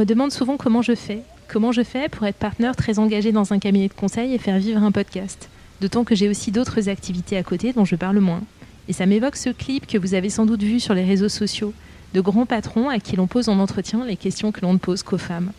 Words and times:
Me 0.00 0.06
demande 0.06 0.32
souvent 0.32 0.56
comment 0.56 0.80
je 0.80 0.94
fais. 0.94 1.20
Comment 1.46 1.72
je 1.72 1.82
fais 1.82 2.08
pour 2.08 2.26
être 2.26 2.38
partenaire 2.38 2.74
très 2.74 2.98
engagé 2.98 3.32
dans 3.32 3.52
un 3.52 3.58
cabinet 3.58 3.88
de 3.88 3.92
conseil 3.92 4.32
et 4.32 4.38
faire 4.38 4.58
vivre 4.58 4.82
un 4.82 4.92
podcast. 4.92 5.50
D'autant 5.82 6.04
que 6.04 6.14
j'ai 6.14 6.30
aussi 6.30 6.50
d'autres 6.50 6.88
activités 6.88 7.36
à 7.36 7.42
côté 7.42 7.74
dont 7.74 7.84
je 7.84 7.96
parle 7.96 8.18
moins. 8.18 8.40
Et 8.88 8.94
ça 8.94 9.04
m'évoque 9.04 9.36
ce 9.36 9.50
clip 9.50 9.86
que 9.86 9.98
vous 9.98 10.14
avez 10.14 10.30
sans 10.30 10.46
doute 10.46 10.62
vu 10.62 10.80
sur 10.80 10.94
les 10.94 11.04
réseaux 11.04 11.28
sociaux, 11.28 11.74
de 12.14 12.22
grands 12.22 12.46
patrons 12.46 12.88
à 12.88 12.98
qui 12.98 13.14
l'on 13.14 13.26
pose 13.26 13.50
en 13.50 13.58
entretien 13.58 14.06
les 14.06 14.16
questions 14.16 14.52
que 14.52 14.62
l'on 14.62 14.72
ne 14.72 14.78
pose 14.78 15.02
qu'aux 15.02 15.18
femmes. 15.18 15.52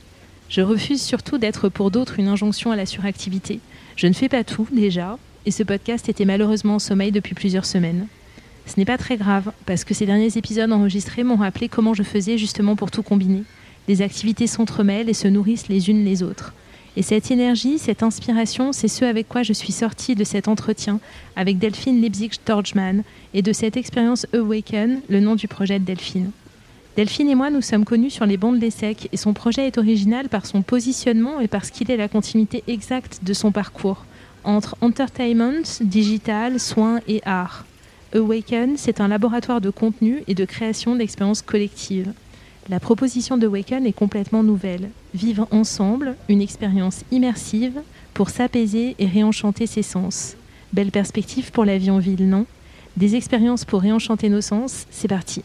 Je 0.49 0.61
refuse 0.61 1.03
surtout 1.03 1.37
d'être 1.37 1.69
pour 1.69 1.91
d'autres 1.91 2.17
une 2.17 2.27
injonction 2.27 2.71
à 2.71 2.75
la 2.75 2.87
suractivité. 2.87 3.59
Je 3.95 4.07
ne 4.07 4.13
fais 4.13 4.27
pas 4.27 4.43
tout 4.43 4.67
déjà, 4.71 5.19
et 5.45 5.51
ce 5.51 5.61
podcast 5.61 6.09
était 6.09 6.25
malheureusement 6.25 6.75
en 6.75 6.79
sommeil 6.79 7.11
depuis 7.11 7.35
plusieurs 7.35 7.65
semaines. 7.65 8.07
Ce 8.65 8.73
n'est 8.79 8.85
pas 8.85 8.97
très 8.97 9.17
grave, 9.17 9.51
parce 9.67 9.83
que 9.83 9.93
ces 9.93 10.07
derniers 10.07 10.35
épisodes 10.35 10.71
enregistrés 10.71 11.23
m'ont 11.23 11.35
rappelé 11.35 11.69
comment 11.69 11.93
je 11.93 12.01
faisais 12.01 12.39
justement 12.39 12.75
pour 12.75 12.89
tout 12.89 13.03
combiner 13.03 13.43
les 13.91 14.01
activités 14.01 14.47
s'entremêlent 14.47 15.09
et 15.09 15.13
se 15.13 15.27
nourrissent 15.27 15.67
les 15.67 15.89
unes 15.89 16.05
les 16.05 16.23
autres. 16.23 16.53
Et 16.95 17.01
cette 17.01 17.29
énergie, 17.29 17.77
cette 17.77 18.03
inspiration, 18.03 18.71
c'est 18.71 18.87
ce 18.87 19.03
avec 19.03 19.27
quoi 19.27 19.43
je 19.43 19.51
suis 19.51 19.73
sortie 19.73 20.15
de 20.15 20.23
cet 20.23 20.47
entretien 20.47 21.01
avec 21.35 21.57
Delphine 21.57 22.01
Leipzig-Torgman 22.01 23.03
et 23.33 23.41
de 23.41 23.51
cette 23.51 23.75
expérience 23.75 24.25
Awaken, 24.33 25.01
le 25.09 25.19
nom 25.19 25.35
du 25.35 25.49
projet 25.49 25.77
de 25.77 25.83
Delphine. 25.83 26.31
Delphine 26.95 27.29
et 27.29 27.35
moi 27.35 27.49
nous 27.49 27.61
sommes 27.61 27.83
connus 27.83 28.11
sur 28.11 28.25
les 28.25 28.37
bancs 28.37 28.55
de 28.55 28.61
l'ESSEC 28.61 29.09
et 29.11 29.17
son 29.17 29.33
projet 29.33 29.67
est 29.67 29.77
original 29.77 30.29
par 30.29 30.45
son 30.45 30.61
positionnement 30.61 31.41
et 31.41 31.49
parce 31.49 31.69
qu'il 31.69 31.91
est 31.91 31.97
la 31.97 32.07
continuité 32.07 32.63
exacte 32.67 33.19
de 33.23 33.33
son 33.33 33.51
parcours 33.51 34.05
entre 34.45 34.77
entertainment, 34.79 35.81
digital, 35.81 36.61
soins 36.61 37.01
et 37.09 37.21
art. 37.25 37.65
Awaken, 38.15 38.77
c'est 38.77 39.01
un 39.01 39.09
laboratoire 39.09 39.59
de 39.59 39.69
contenu 39.69 40.23
et 40.29 40.33
de 40.33 40.45
création 40.45 40.95
d'expériences 40.95 41.41
collectives. 41.41 42.13
La 42.71 42.79
proposition 42.79 43.37
de 43.37 43.47
Waken 43.47 43.85
est 43.85 43.91
complètement 43.91 44.43
nouvelle. 44.43 44.91
Vivre 45.13 45.45
ensemble 45.51 46.15
une 46.29 46.41
expérience 46.41 47.03
immersive 47.11 47.81
pour 48.13 48.29
s'apaiser 48.29 48.95
et 48.97 49.07
réenchanter 49.07 49.67
ses 49.67 49.81
sens. 49.81 50.37
Belle 50.71 50.89
perspective 50.89 51.51
pour 51.51 51.65
la 51.65 51.77
vie 51.77 51.91
en 51.91 51.99
ville, 51.99 52.29
non? 52.29 52.45
Des 52.95 53.17
expériences 53.17 53.65
pour 53.65 53.81
réenchanter 53.81 54.29
nos 54.29 54.39
sens, 54.39 54.85
c'est 54.89 55.09
parti. 55.09 55.43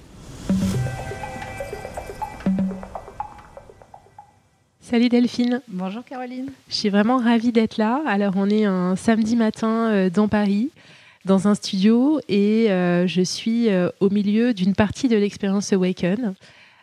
Salut 4.80 5.08
Delphine. 5.08 5.62
Bonjour 5.66 6.04
Caroline. 6.04 6.52
Je 6.68 6.76
suis 6.76 6.90
vraiment 6.90 7.16
ravie 7.16 7.50
d'être 7.50 7.76
là. 7.76 8.04
Alors 8.06 8.34
on 8.36 8.48
est 8.48 8.66
un 8.66 8.94
samedi 8.94 9.34
matin 9.34 9.90
euh, 9.90 10.10
dans 10.10 10.28
Paris, 10.28 10.70
dans 11.24 11.48
un 11.48 11.56
studio, 11.56 12.20
et 12.28 12.70
euh, 12.70 13.08
je 13.08 13.22
suis 13.22 13.68
euh, 13.68 13.88
au 13.98 14.10
milieu 14.10 14.54
d'une 14.54 14.76
partie 14.76 15.08
de 15.08 15.16
l'expérience 15.16 15.72
Awaken. 15.72 16.36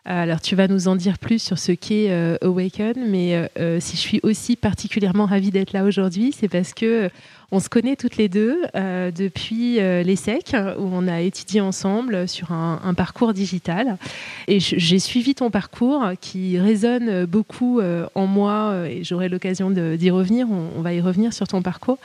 Alors 0.05 0.41
tu 0.41 0.57
vas 0.57 0.67
nous 0.67 0.89
en 0.89 0.97
dire 0.97 1.17
plus 1.17 1.41
sur 1.41 1.57
ce 1.57 1.71
qu'est 1.71 2.07
euh, 2.09 2.35
Awaken, 2.41 2.95
mais 3.07 3.35
euh, 3.35 3.47
euh, 3.57 3.77
si 3.79 3.95
je 3.95 4.01
suis 4.01 4.19
aussi 4.21 4.57
particulièrement 4.57 5.25
ravie 5.25 5.49
d'être 5.49 5.71
là 5.71 5.85
aujourd'hui, 5.85 6.33
c'est 6.37 6.49
parce 6.49 6.73
que 6.73 7.09
on 7.53 7.61
se 7.61 7.69
connaît 7.69 7.95
toutes 7.95 8.17
les 8.17 8.29
deux 8.29 8.63
depuis 8.73 9.75
l'ESSEC, 9.75 10.55
où 10.79 10.89
on 10.91 11.07
a 11.07 11.21
étudié 11.21 11.61
ensemble 11.61 12.27
sur 12.27 12.51
un, 12.51 12.95
parcours 12.95 13.31
digital. 13.31 13.97
Et 14.47 14.59
j'ai 14.59 14.97
suivi 14.97 15.35
ton 15.35 15.51
parcours 15.51 16.03
qui 16.19 16.57
résonne 16.57 17.25
beaucoup 17.25 17.79
en 18.15 18.25
moi, 18.25 18.87
et 18.89 19.03
j'aurai 19.03 19.29
l'occasion 19.29 19.69
d'y 19.69 20.09
revenir. 20.09 20.47
On, 20.49 20.79
on, 20.79 20.81
va 20.81 20.95
y 20.95 20.99
revenir 20.99 21.31
sur 21.31 21.47
ton 21.47 21.61
parcours. 21.61 21.99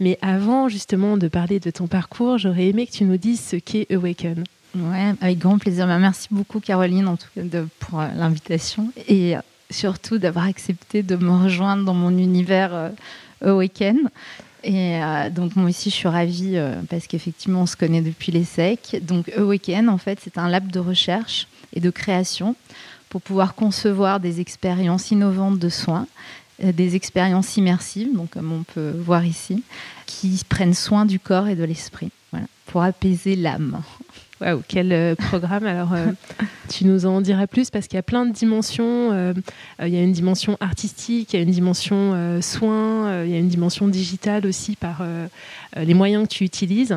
Mais 0.00 0.18
avant 0.20 0.68
justement 0.68 1.16
de 1.16 1.28
parler 1.28 1.60
de 1.60 1.70
ton 1.70 1.86
parcours, 1.86 2.36
j'aurais 2.36 2.66
aimé 2.66 2.84
que 2.84 2.92
tu 2.92 3.04
nous 3.04 3.18
dises 3.18 3.40
ce 3.40 3.54
qu'est 3.54 3.86
Awaken. 3.92 4.42
Ouais, 4.76 5.14
avec 5.20 5.38
grand 5.38 5.58
plaisir. 5.58 5.86
Bah, 5.86 5.98
merci 5.98 6.28
beaucoup, 6.30 6.60
Caroline, 6.60 7.08
en 7.08 7.16
tout 7.16 7.28
cas, 7.34 7.42
pour 7.78 8.00
euh, 8.00 8.08
l'invitation 8.14 8.92
et 9.06 9.36
euh, 9.36 9.40
surtout 9.70 10.18
d'avoir 10.18 10.44
accepté 10.46 11.02
de 11.02 11.16
me 11.16 11.30
rejoindre 11.30 11.84
dans 11.84 11.94
mon 11.94 12.16
univers 12.16 12.74
euh. 12.74 12.90
Et 14.64 14.98
donc 15.30 15.54
moi 15.54 15.68
aussi 15.68 15.88
je 15.88 15.94
suis 15.94 16.08
ravie 16.08 16.58
parce 16.90 17.06
qu'effectivement 17.06 17.62
on 17.62 17.66
se 17.66 17.76
connaît 17.76 18.02
depuis 18.02 18.32
les 18.32 18.42
SEC. 18.42 19.00
Donc 19.02 19.28
Awaken 19.28 19.88
en 19.88 19.98
fait 19.98 20.18
c'est 20.20 20.36
un 20.36 20.48
lab 20.48 20.72
de 20.72 20.80
recherche 20.80 21.46
et 21.72 21.78
de 21.78 21.90
création 21.90 22.56
pour 23.08 23.22
pouvoir 23.22 23.54
concevoir 23.54 24.18
des 24.18 24.40
expériences 24.40 25.12
innovantes 25.12 25.60
de 25.60 25.68
soins, 25.68 26.08
des 26.60 26.96
expériences 26.96 27.56
immersives, 27.56 28.12
donc 28.12 28.30
comme 28.30 28.52
on 28.52 28.64
peut 28.64 28.90
voir 28.98 29.24
ici, 29.24 29.62
qui 30.06 30.42
prennent 30.48 30.74
soin 30.74 31.06
du 31.06 31.20
corps 31.20 31.46
et 31.46 31.54
de 31.54 31.64
l'esprit, 31.64 32.10
pour 32.66 32.82
apaiser 32.82 33.36
l'âme. 33.36 33.80
Waouh, 34.40 34.62
quel 34.68 34.92
euh, 34.92 35.14
programme 35.14 35.66
Alors, 35.66 35.92
euh, 35.92 36.06
tu 36.68 36.84
nous 36.84 37.06
en 37.06 37.20
diras 37.20 37.46
plus 37.46 37.70
parce 37.70 37.88
qu'il 37.88 37.96
y 37.96 37.98
a 37.98 38.04
plein 38.04 38.24
de 38.24 38.32
dimensions. 38.32 39.10
Euh, 39.12 39.32
il 39.82 39.88
y 39.88 39.96
a 39.96 40.02
une 40.02 40.12
dimension 40.12 40.56
artistique, 40.60 41.32
il 41.32 41.36
y 41.36 41.38
a 41.40 41.42
une 41.42 41.50
dimension 41.50 42.38
soins, 42.40 43.24
il 43.24 43.30
y 43.30 43.34
a 43.34 43.38
une 43.38 43.48
dimension 43.48 43.88
digitale 43.88 44.46
aussi 44.46 44.76
par 44.76 45.02
les 45.76 45.94
moyens 45.94 46.28
que 46.28 46.34
tu 46.34 46.44
utilises. 46.44 46.96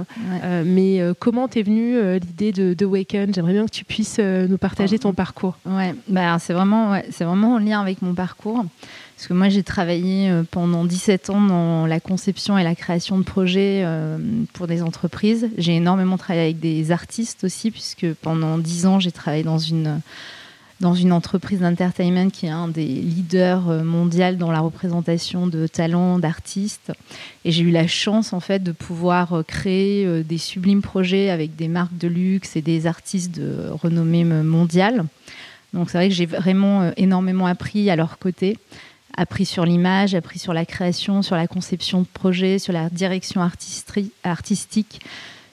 mais 0.66 1.02
comment 1.20 1.48
t'es 1.48 1.64
venue 1.64 2.20
l'idée 2.20 2.52
de, 2.52 2.74
de, 2.74 2.86
Waken? 2.86 3.34
J'aimerais 3.34 3.54
bien 3.54 3.66
que 3.66 3.72
tu 3.72 3.86
puisses 3.86 4.20
nous 4.20 4.58
partager 4.58 5.00
ton 5.00 5.14
parcours. 5.14 5.58
Ouais, 5.66 5.94
bah, 6.08 6.38
c'est 6.40 6.54
vraiment, 6.54 6.92
ouais, 6.92 7.06
c'est 7.12 7.24
vraiment 7.24 7.56
en 7.56 7.60
lien 7.60 7.82
avec 7.82 8.02
mon 8.02 8.14
parcours. 8.14 8.66
Parce 9.22 9.28
que 9.28 9.34
moi, 9.36 9.50
j'ai 9.50 9.62
travaillé 9.62 10.32
euh, 10.32 10.42
pendant 10.50 10.84
17 10.84 11.30
ans 11.30 11.42
dans 11.42 11.86
la 11.86 12.00
conception 12.00 12.58
et 12.58 12.64
la 12.64 12.74
création 12.74 13.20
de 13.20 13.24
projets 13.24 13.84
euh, 13.86 14.18
pour 14.54 14.66
des 14.66 14.82
entreprises. 14.82 15.48
J'ai 15.60 15.76
énormément 15.76 16.18
travaillé 16.18 16.46
avec 16.46 16.60
des 16.60 16.92
artistes 16.92 17.44
aussi, 17.44 17.70
puisque 17.70 18.12
pendant 18.16 18.58
10 18.58 18.88
ans, 18.88 19.00
j'ai 19.00 19.12
travaillé 19.12 19.44
dans 19.44 19.60
une, 19.60 20.02
dans 20.80 20.96
une 20.96 21.14
entreprise 21.14 21.60
d'entertainment 21.60 22.32
qui 22.32 22.48
est 22.48 22.50
un 22.50 22.68
des 22.68 22.84
leaders 22.84 23.70
euh, 23.70 23.84
mondiaux 23.84 24.34
dans 24.34 24.52
la 24.52 24.60
représentation 24.60 25.46
de 25.46 25.68
talents, 25.68 26.18
d'artistes. 26.18 26.92
Et 27.46 27.52
j'ai 27.52 27.62
eu 27.62 27.70
la 27.70 27.86
chance, 27.86 28.34
en 28.34 28.40
fait, 28.40 28.64
de 28.64 28.72
pouvoir 28.72 29.44
créer 29.46 30.24
des 30.24 30.40
sublimes 30.40 30.82
projets 30.82 31.30
avec 31.30 31.56
des 31.56 31.68
marques 31.68 31.96
de 31.96 32.08
luxe 32.08 32.56
et 32.56 32.64
des 32.64 32.88
artistes 32.88 33.36
de 33.36 33.70
renommée 33.70 34.24
mondiale. 34.24 35.06
Donc 35.74 35.90
c'est 35.90 36.00
vrai 36.00 36.10
que 36.10 36.16
j'ai 36.16 36.26
vraiment 36.26 36.92
énormément 36.98 37.46
appris 37.46 37.90
à 37.90 37.96
leur 37.96 38.18
côté 38.18 38.58
appris 39.16 39.46
sur 39.46 39.66
l'image, 39.66 40.16
appris 40.16 40.40
sur 40.40 40.54
la 40.54 40.66
création, 40.66 41.22
sur 41.22 41.36
la 41.36 41.48
conception 41.48 42.02
de 42.02 42.08
projet, 42.08 42.60
sur 42.60 42.74
la 42.74 42.90
direction 42.90 43.42
artistique, 44.24 45.02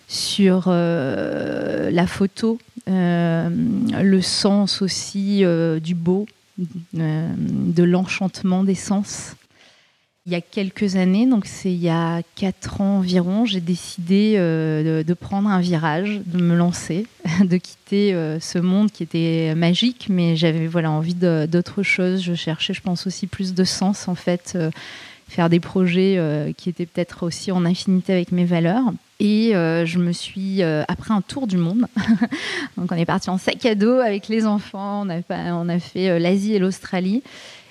sur 0.09 0.65
euh, 0.69 1.91
la 1.91 2.07
photo, 2.07 2.59
euh, 2.89 3.49
le 3.51 4.23
sens 4.23 4.81
aussi 4.83 5.45
euh, 5.45 5.79
du 5.81 5.95
beau, 5.95 6.27
de 6.59 7.83
l'enchantement 7.85 8.65
des 8.65 8.75
sens 8.75 9.37
il 10.29 10.33
y 10.33 10.35
a 10.35 10.43
quelques 10.43 10.97
années, 10.97 11.25
donc 11.25 11.47
c'est 11.47 11.73
il 11.73 11.81
y 11.81 11.89
a 11.89 12.21
quatre 12.37 12.83
ans 12.83 12.99
environ, 12.99 13.47
j'ai 13.47 13.63
décidé 13.63 14.35
euh, 14.37 15.03
de, 15.03 15.15
prendre 15.15 15.49
un 15.49 15.59
virage, 15.59 16.21
de 16.27 16.43
me 16.43 16.55
lancer, 16.55 17.07
de 17.41 17.57
quitter 17.57 18.13
euh, 18.13 18.39
ce 18.39 18.59
monde 18.59 18.93
qui 18.93 19.03
était 19.03 19.55
magique, 19.55 20.09
mais 20.11 20.37
j'avais 20.37 20.67
voilà 20.67 20.91
envie 20.91 21.15
d'autre 21.15 21.83
chose. 21.83 22.23
Je 22.23 22.35
cherchais, 22.35 22.75
je 22.75 22.83
pense 22.83 23.07
aussi 23.07 23.27
plus 23.27 23.55
de 23.55 23.65
sens 23.65 24.07
en 24.07 24.15
fait, 24.15 24.53
euh, 24.55 24.71
faire 25.31 25.49
des 25.49 25.61
projets 25.61 26.53
qui 26.59 26.69
étaient 26.69 26.87
peut-être 26.87 27.23
aussi 27.23 27.51
en 27.51 27.65
infinité 27.65 28.13
avec 28.13 28.31
mes 28.31 28.45
valeurs. 28.45 28.85
Et 29.21 29.53
je 29.53 29.99
me 29.99 30.13
suis, 30.13 30.63
après 30.63 31.13
un 31.13 31.21
tour 31.21 31.47
du 31.47 31.57
monde, 31.59 31.87
donc 32.79 32.91
on 32.93 32.97
est 32.97 33.05
parti 33.05 33.29
en 33.29 33.37
sac 33.37 33.65
à 33.67 33.75
dos 33.75 33.99
avec 33.99 34.29
les 34.29 34.47
enfants, 34.47 35.07
on 35.07 35.69
a 35.69 35.79
fait 35.79 36.19
l'Asie 36.19 36.55
et 36.55 36.59
l'Australie. 36.59 37.23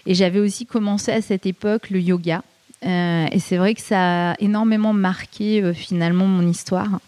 Et 0.08 0.16
j'avais 0.16 0.40
aussi 0.40 0.66
commencé 0.66 1.12
à 1.12 1.22
cette 1.22 1.46
époque 1.46 1.90
le 1.90 2.00
yoga. 2.00 2.42
Euh, 2.86 3.26
et 3.30 3.40
c'est 3.40 3.58
vrai 3.58 3.76
que 3.76 3.82
ça 3.82 4.32
a 4.32 4.36
énormément 4.40 4.94
marqué 4.94 5.62
euh, 5.62 5.74
finalement 5.74 6.26
mon 6.26 6.48
histoire. 6.48 7.00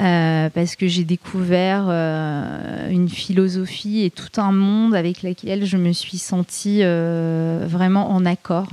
Euh, 0.00 0.48
parce 0.48 0.74
que 0.74 0.88
j'ai 0.88 1.04
découvert 1.04 1.90
une 2.90 3.10
philosophie 3.10 4.04
et 4.04 4.10
tout 4.10 4.40
un 4.40 4.50
monde 4.50 4.94
avec 4.94 5.22
lequel 5.22 5.66
je 5.66 5.76
me 5.76 5.92
suis 5.92 6.16
sentie 6.16 6.82
vraiment 6.82 8.10
en 8.10 8.24
accord, 8.24 8.70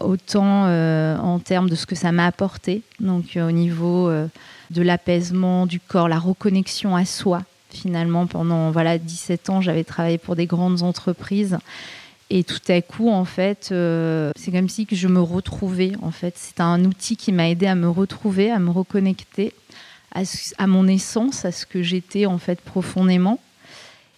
autant 0.00 0.64
en 0.64 1.38
termes 1.38 1.68
de 1.68 1.74
ce 1.74 1.84
que 1.84 1.94
ça 1.94 2.12
m'a 2.12 2.24
apporté, 2.24 2.80
donc 2.98 3.36
au 3.36 3.50
niveau 3.50 4.10
de 4.10 4.82
l'apaisement 4.82 5.66
du 5.66 5.80
corps, 5.80 6.08
la 6.08 6.18
reconnexion 6.18 6.96
à 6.96 7.04
soi, 7.04 7.42
Finalement, 7.70 8.26
pendant 8.26 8.70
voilà 8.70 8.96
17 8.96 9.50
ans, 9.50 9.60
j'avais 9.60 9.84
travaillé 9.84 10.16
pour 10.16 10.36
des 10.36 10.46
grandes 10.46 10.82
entreprises. 10.82 11.58
Et 12.30 12.44
tout 12.44 12.60
à 12.68 12.82
coup, 12.82 13.08
en 13.10 13.24
fait, 13.24 13.70
euh, 13.72 14.32
c'est 14.36 14.52
comme 14.52 14.68
si 14.68 14.84
que 14.84 14.94
je 14.94 15.08
me 15.08 15.20
retrouvais. 15.20 15.92
En 16.02 16.10
fait, 16.10 16.34
c'est 16.36 16.60
un 16.60 16.84
outil 16.84 17.16
qui 17.16 17.32
m'a 17.32 17.48
aidé 17.48 17.66
à 17.66 17.74
me 17.74 17.88
retrouver, 17.88 18.50
à 18.50 18.58
me 18.58 18.70
reconnecter 18.70 19.54
à, 20.14 20.22
à 20.58 20.66
mon 20.66 20.86
essence, 20.88 21.44
à 21.44 21.52
ce 21.52 21.64
que 21.66 21.82
j'étais 21.82 22.26
en 22.26 22.38
fait 22.38 22.60
profondément, 22.60 23.40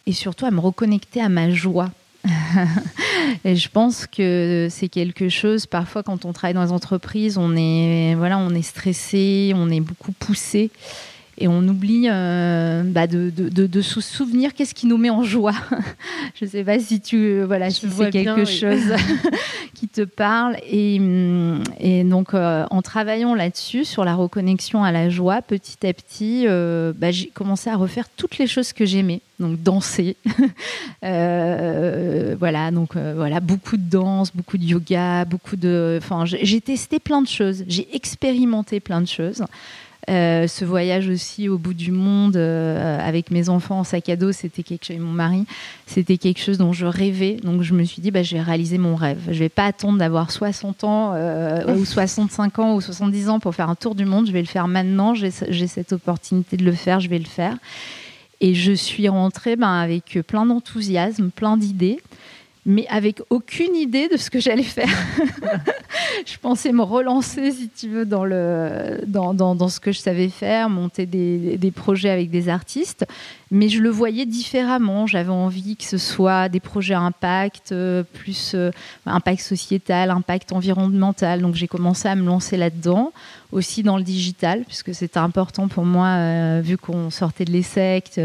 et 0.07 0.13
surtout 0.13 0.47
à 0.47 0.51
me 0.51 0.61
reconnecter 0.61 1.21
à 1.21 1.29
ma 1.29 1.51
joie. 1.51 1.91
et 3.45 3.57
je 3.57 3.69
pense 3.69 4.07
que 4.07 4.69
c'est 4.71 4.89
quelque 4.89 5.29
chose. 5.29 5.67
Parfois, 5.67 6.03
quand 6.03 6.25
on 6.25 6.33
travaille 6.33 6.55
dans 6.55 6.65
les 6.65 6.73
entreprises, 6.73 7.39
on 7.39 7.57
est 7.57 8.15
voilà, 8.17 8.39
on 8.39 8.51
est 8.51 8.63
stressé, 8.63 9.53
on 9.55 9.71
est 9.71 9.81
beaucoup 9.81 10.13
poussé 10.13 10.71
et 11.41 11.49
on 11.49 11.67
oublie 11.67 12.07
euh, 12.09 12.83
bah, 12.85 13.07
de, 13.07 13.31
de, 13.31 13.81
se 13.81 14.03
souvenir 14.03 14.53
qu'est-ce 14.53 14.75
qui 14.75 14.87
nous 14.87 14.99
met 14.99 15.09
en 15.09 15.23
joie. 15.23 15.55
je 16.39 16.45
ne 16.45 16.51
sais 16.51 16.63
pas 16.63 16.79
si 16.79 17.01
tu 17.01 17.43
voilà 17.43 17.71
si 17.71 17.89
c'est 17.91 18.11
quelque 18.11 18.45
chose 18.45 18.93
qui 19.75 19.89
te 19.89 20.03
parle 20.03 20.57
et, 20.71 20.99
mm, 20.99 21.63
et 21.81 22.05
donc 22.05 22.35
euh, 22.35 22.67
en 22.71 22.83
travaillant 22.83 23.35
là-dessus 23.35 23.87
sur 23.87 24.05
la 24.05 24.15
reconnexion 24.15 24.85
à 24.85 24.93
la 24.93 25.09
joie, 25.09 25.41
petit 25.41 25.87
à 25.87 25.95
petit, 25.95 26.45
euh, 26.47 26.93
bah, 26.95 27.11
j'ai 27.11 27.29
commencé 27.29 27.71
à 27.71 27.77
refaire 27.77 28.09
toutes 28.15 28.37
les 28.37 28.47
choses 28.47 28.75
que 28.75 28.85
j'aimais. 28.85 29.23
Donc 29.39 29.63
danser, 29.63 30.17
voilà 31.01 32.71
donc 32.71 32.95
voilà 32.95 33.41
beaucoup 33.41 33.79
de 33.79 33.89
danse, 33.89 34.37
beaucoup 34.37 34.59
de 34.59 34.65
yoga, 34.65 35.25
beaucoup 35.25 35.57
de, 35.57 35.99
enfin 36.03 36.27
j'ai 36.27 36.61
testé 36.61 36.99
plein 36.99 37.23
de 37.23 37.27
choses, 37.27 37.65
j'ai 37.67 37.89
expérimenté 37.97 38.81
plein 38.81 39.01
de 39.01 39.09
choses. 39.09 39.43
Euh, 40.09 40.47
ce 40.47 40.65
voyage 40.65 41.09
aussi 41.09 41.49
au 41.49 41.59
bout 41.59 41.75
du 41.75 41.93
monde 41.93 42.37
euh, 42.37 42.99
avec 43.07 43.31
mes 43.31 43.49
enfants 43.49 43.81
en 43.81 43.85
sac 43.85 44.09
à 44.09 44.17
dos, 44.17 44.33
c'était 44.33 44.63
quelque 44.63 44.87
chose, 44.87 44.97
et 44.97 44.99
mon 44.99 45.13
mari, 45.13 45.45
c'était 45.87 46.17
quelque 46.17 46.41
chose 46.41 46.59
dont 46.59 46.73
je 46.73 46.87
rêvais. 46.87 47.37
Donc 47.43 47.63
je 47.63 47.75
me 47.75 47.85
suis 47.85 48.01
dit, 48.01 48.11
bah, 48.11 48.23
je 48.23 48.37
vais 48.37 48.43
réaliser 48.43 48.79
mon 48.79 48.97
rêve. 48.97 49.19
Je 49.29 49.39
vais 49.39 49.49
pas 49.51 49.67
attendre 49.67 49.99
d'avoir 49.99 50.31
60 50.31 50.85
ans 50.85 51.13
euh, 51.15 51.77
ou 51.77 51.85
65 51.85 52.59
ans 52.59 52.75
ou 52.75 52.81
70 52.81 53.29
ans 53.29 53.41
pour 53.41 53.55
faire 53.55 53.69
un 53.69 53.75
tour 53.75 53.95
du 53.95 54.07
monde. 54.07 54.27
Je 54.27 54.33
vais 54.33 54.41
le 54.41 54.47
faire 54.47 54.69
maintenant. 54.69 55.15
J'ai 55.15 55.31
cette 55.31 55.93
opportunité 55.93 56.57
de 56.57 56.65
le 56.65 56.73
faire. 56.73 57.01
Je 57.01 57.09
vais 57.09 57.19
le 57.19 57.25
faire. 57.27 57.57
Et 58.41 58.55
je 58.55 58.73
suis 58.73 59.07
rentrée 59.09 59.57
ben, 59.57 59.69
avec 59.69 60.19
plein 60.27 60.47
d'enthousiasme, 60.47 61.31
plein 61.31 61.59
d'idées 61.59 61.99
mais 62.71 62.87
avec 62.89 63.21
aucune 63.31 63.75
idée 63.75 64.09
de 64.09 64.17
ce 64.17 64.31
que 64.31 64.39
j'allais 64.39 64.63
faire. 64.63 64.87
je 66.27 66.37
pensais 66.41 66.71
me 66.71 66.83
relancer, 66.83 67.51
si 67.51 67.69
tu 67.69 67.89
veux, 67.89 68.07
dans, 68.07 68.25
le, 68.25 69.01
dans, 69.07 69.35
dans, 69.35 69.57
dans 69.57 69.69
ce 69.69 69.81
que 69.81 69.91
je 69.91 69.99
savais 69.99 70.29
faire, 70.29 70.71
monter 70.71 71.05
des, 71.05 71.57
des, 71.59 71.71
projets 71.73 72.11
avec 72.11 72.31
des 72.31 72.49
artistes, 72.49 73.05
mais 73.51 73.69
je 73.69 73.81
le 73.81 73.91
voyais 73.91 74.25
différemment. 74.25 75.09
J'avais 75.09 75.31
envie 75.31 75.75
que 75.75 75.85
ce 75.85 75.99
soit 75.99 76.49
des 76.49 76.61
projets 76.61 76.95
à 76.95 77.01
impact, 77.01 77.73
euh, 77.73 78.05
plus 78.13 78.53
euh, 78.55 78.71
impact 79.05 79.41
sociétal, 79.41 80.11
impact 80.11 80.53
environnemental. 80.53 81.43
Donc 81.43 81.57
j'ai 81.57 81.69
commencé 81.69 82.07
à 82.07 82.15
me 82.15 82.25
lancer 82.25 82.57
là-dedans, 82.57 83.13
aussi 83.51 83.83
dans 83.83 83.97
le 83.97 84.05
digital, 84.05 84.63
puisque 84.65 84.95
c'était 84.95 85.19
important 85.19 85.67
pour 85.67 85.85
moi, 85.85 86.07
euh, 86.07 86.61
vu 86.63 86.79
qu'on 86.79 87.11
sortait 87.11 87.45
de 87.45 87.51
l'ESSEC 87.51 88.21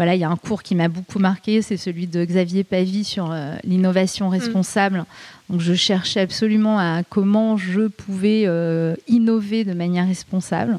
voilà, 0.00 0.14
il 0.14 0.18
y 0.18 0.24
a 0.24 0.30
un 0.30 0.36
cours 0.36 0.62
qui 0.62 0.74
m'a 0.74 0.88
beaucoup 0.88 1.18
marqué, 1.18 1.60
c'est 1.60 1.76
celui 1.76 2.06
de 2.06 2.24
Xavier 2.24 2.64
Pavie 2.64 3.04
sur 3.04 3.32
euh, 3.32 3.54
l'innovation 3.64 4.28
mm. 4.28 4.32
responsable. 4.32 5.04
Donc 5.50 5.60
je 5.60 5.74
cherchais 5.74 6.20
absolument 6.20 6.78
à 6.78 7.02
comment 7.06 7.58
je 7.58 7.86
pouvais 7.88 8.44
euh, 8.46 8.96
innover 9.08 9.62
de 9.62 9.74
manière 9.74 10.06
responsable. 10.06 10.78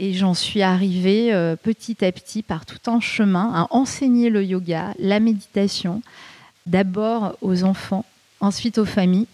Et 0.00 0.14
j'en 0.14 0.34
suis 0.34 0.62
arrivée 0.62 1.32
euh, 1.32 1.54
petit 1.54 2.04
à 2.04 2.10
petit 2.10 2.42
par 2.42 2.66
tout 2.66 2.90
un 2.90 2.98
chemin 2.98 3.52
à 3.54 3.68
enseigner 3.70 4.30
le 4.30 4.42
yoga, 4.42 4.94
la 4.98 5.20
méditation, 5.20 6.02
d'abord 6.66 7.38
aux 7.40 7.62
enfants, 7.62 8.04
ensuite 8.40 8.78
aux 8.78 8.84
familles. 8.84 9.28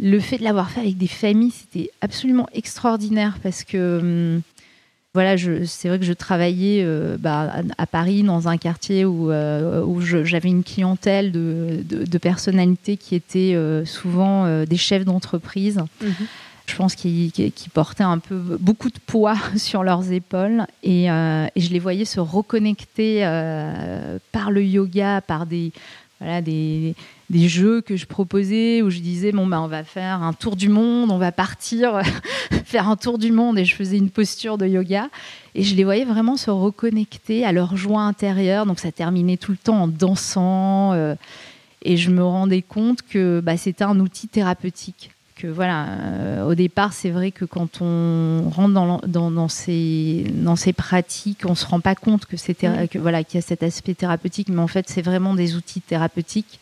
Le 0.00 0.18
fait 0.18 0.38
de 0.38 0.42
l'avoir 0.42 0.68
fait 0.72 0.80
avec 0.80 0.98
des 0.98 1.06
familles, 1.06 1.52
c'était 1.52 1.92
absolument 2.00 2.48
extraordinaire 2.52 3.38
parce 3.40 3.62
que 3.62 4.00
hum, 4.00 4.42
voilà, 5.14 5.36
c'est 5.66 5.88
vrai 5.88 5.98
que 5.98 6.06
je 6.06 6.12
travaillais 6.14 6.82
euh, 6.82 7.18
bah, 7.18 7.56
à 7.76 7.86
Paris 7.86 8.22
dans 8.22 8.48
un 8.48 8.56
quartier 8.56 9.04
où, 9.04 9.30
euh, 9.30 9.84
où 9.84 10.00
j'avais 10.00 10.48
une 10.48 10.64
clientèle 10.64 11.32
de, 11.32 11.84
de, 11.86 12.18
personnalités 12.18 12.96
qui 12.96 13.14
étaient 13.14 13.52
euh, 13.54 13.84
souvent 13.84 14.64
des 14.64 14.76
chefs 14.78 15.04
d'entreprise. 15.04 15.80
Mhm. 16.00 16.14
Je 16.64 16.76
pense 16.76 16.94
qu'ils 16.94 17.52
portaient 17.74 18.04
un 18.04 18.20
peu 18.20 18.36
beaucoup 18.58 18.88
de 18.88 18.98
poids 19.04 19.36
sur 19.56 19.82
leurs 19.82 20.12
épaules 20.12 20.64
et, 20.82 21.06
et 21.06 21.60
je 21.60 21.70
les 21.70 21.78
voyais 21.78 22.06
se 22.06 22.20
reconnecter 22.20 23.20
par 24.30 24.50
le 24.50 24.64
yoga, 24.64 25.20
par 25.20 25.44
des, 25.44 25.72
voilà, 26.22 26.40
des, 26.40 26.94
des 27.30 27.48
jeux 27.48 27.80
que 27.80 27.96
je 27.96 28.06
proposais 28.06 28.80
où 28.80 28.90
je 28.90 29.00
disais 29.00 29.32
bon 29.32 29.46
bah 29.46 29.60
on 29.60 29.66
va 29.66 29.82
faire 29.82 30.22
un 30.22 30.32
tour 30.32 30.54
du 30.54 30.68
monde, 30.68 31.10
on 31.10 31.18
va 31.18 31.32
partir 31.32 32.00
faire 32.64 32.88
un 32.88 32.96
tour 32.96 33.18
du 33.18 33.32
monde 33.32 33.58
et 33.58 33.64
je 33.64 33.74
faisais 33.74 33.98
une 33.98 34.10
posture 34.10 34.56
de 34.56 34.66
yoga 34.66 35.08
et 35.56 35.64
je 35.64 35.74
les 35.74 35.82
voyais 35.82 36.04
vraiment 36.04 36.36
se 36.36 36.50
reconnecter 36.50 37.44
à 37.44 37.50
leur 37.50 37.76
joie 37.76 38.02
intérieure. 38.02 38.66
Donc 38.66 38.78
ça 38.78 38.92
terminait 38.92 39.36
tout 39.36 39.50
le 39.50 39.56
temps 39.56 39.82
en 39.82 39.88
dansant 39.88 40.92
euh, 40.92 41.16
et 41.82 41.96
je 41.96 42.10
me 42.10 42.22
rendais 42.22 42.62
compte 42.62 43.02
que 43.02 43.40
bah, 43.40 43.56
c'était 43.56 43.84
un 43.84 43.98
outil 43.98 44.28
thérapeutique 44.28 45.10
que 45.42 45.48
voilà 45.48 45.86
euh, 45.88 46.44
au 46.44 46.54
départ 46.54 46.92
c'est 46.92 47.10
vrai 47.10 47.32
que 47.32 47.44
quand 47.44 47.80
on 47.80 48.48
rentre 48.50 48.74
dans, 48.74 49.00
dans, 49.06 49.30
dans, 49.30 49.48
ces 49.48 50.24
dans 50.34 50.56
ces 50.56 50.72
pratiques 50.72 51.42
on 51.44 51.54
se 51.54 51.66
rend 51.66 51.80
pas 51.80 51.94
compte 51.94 52.26
que 52.26 52.36
que 52.86 52.98
voilà 52.98 53.24
qu'il 53.24 53.40
y 53.40 53.42
a 53.42 53.46
cet 53.46 53.62
aspect 53.62 53.94
thérapeutique 53.94 54.48
mais 54.48 54.60
en 54.60 54.68
fait 54.68 54.88
c'est 54.88 55.02
vraiment 55.02 55.34
des 55.34 55.56
outils 55.56 55.80
thérapeutiques 55.80 56.60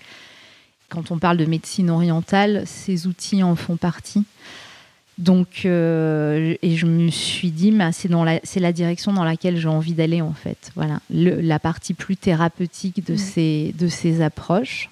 quand 0.91 1.11
on 1.11 1.19
parle 1.19 1.39
de 1.39 1.47
médecine 1.47 1.89
orientale, 1.89 2.65
ces 2.67 3.07
outils 3.07 3.43
en 3.43 3.57
font 3.57 3.77
partie. 3.77 4.25
Donc, 5.17 5.63
euh, 5.65 6.55
et 6.63 6.77
je 6.77 6.87
me 6.87 7.11
suis 7.11 7.51
dit, 7.51 7.71
bah, 7.71 7.93
c'est 7.93 8.09
la, 8.09 8.41
la 8.57 8.73
direction 8.73 9.13
dans 9.13 9.25
laquelle 9.25 9.57
j'ai 9.57 9.69
envie 9.69 9.95
d'aller 9.95 10.21
en 10.21 10.33
fait. 10.33 10.73
Voilà, 10.75 11.01
la 11.11 11.59
partie 11.59 11.95
plus 11.95 12.17
thérapeutique 12.17 13.07
de, 13.07 13.17
ces, 13.17 13.75
de 13.79 13.87
ces 13.89 14.23
approches. 14.23 14.91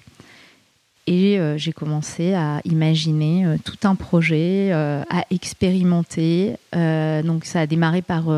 Et 1.09 1.39
euh, 1.39 1.57
j'ai 1.57 1.73
commencé 1.73 2.33
à 2.33 2.61
imaginer 2.65 3.45
euh, 3.45 3.57
tout 3.63 3.77
un 3.83 3.95
projet, 3.95 4.71
à 4.71 5.25
expérimenter. 5.31 6.55
donc, 6.73 7.45
ça 7.45 7.61
a 7.61 7.67
démarré 7.67 8.01
par 8.01 8.29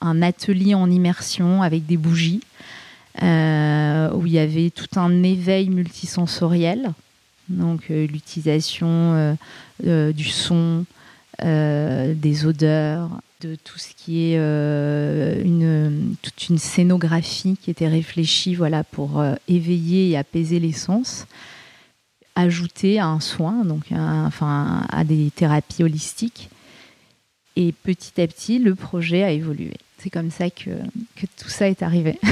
un 0.00 0.22
atelier 0.22 0.74
en 0.74 0.90
immersion 0.90 1.62
avec 1.62 1.86
des 1.86 1.96
bougies, 1.96 2.40
où 3.20 4.26
il 4.26 4.32
y 4.32 4.38
avait 4.38 4.70
tout 4.70 4.98
un 4.98 5.22
éveil 5.22 5.68
multisensoriel 5.68 6.92
donc 7.50 7.90
euh, 7.90 8.06
l'utilisation 8.06 8.88
euh, 8.88 9.34
euh, 9.86 10.12
du 10.12 10.24
son, 10.24 10.86
des 11.42 12.44
odeurs, 12.44 13.08
de 13.40 13.54
tout 13.64 13.78
ce 13.78 13.94
qui 13.96 14.34
est 14.34 14.36
toute 16.20 16.48
une 16.50 16.58
scénographie 16.58 17.56
qui 17.56 17.70
était 17.70 17.88
réfléchie 17.88 18.54
voilà, 18.54 18.84
pour 18.84 19.24
éveiller 19.48 20.10
et 20.10 20.18
apaiser 20.18 20.60
les 20.60 20.72
sens, 20.72 21.26
ajouter 22.34 22.98
à 22.98 23.06
un 23.06 23.20
soin, 23.20 23.64
donc 23.64 23.86
enfin, 23.92 24.86
à 24.88 25.04
des 25.04 25.30
thérapies 25.30 25.82
holistiques. 25.82 26.48
Et 27.56 27.72
petit 27.72 28.20
à 28.20 28.26
petit, 28.26 28.58
le 28.58 28.74
projet 28.74 29.22
a 29.22 29.30
évolué. 29.30 29.74
C'est 29.98 30.10
comme 30.10 30.30
ça 30.30 30.48
que, 30.48 30.70
que 31.16 31.26
tout 31.36 31.48
ça 31.48 31.68
est 31.68 31.82
arrivé. 31.82 32.18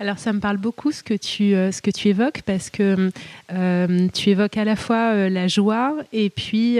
Alors 0.00 0.18
ça 0.18 0.32
me 0.32 0.40
parle 0.40 0.56
beaucoup 0.56 0.92
ce 0.92 1.02
que 1.02 1.12
tu, 1.12 1.54
euh, 1.54 1.72
ce 1.72 1.82
que 1.82 1.90
tu 1.90 2.08
évoques 2.08 2.40
parce 2.46 2.70
que 2.70 3.10
euh, 3.52 4.08
tu 4.14 4.30
évoques 4.30 4.56
à 4.56 4.64
la 4.64 4.74
fois 4.74 5.12
euh, 5.12 5.28
la 5.28 5.46
joie 5.46 5.94
et 6.10 6.30
puis 6.30 6.78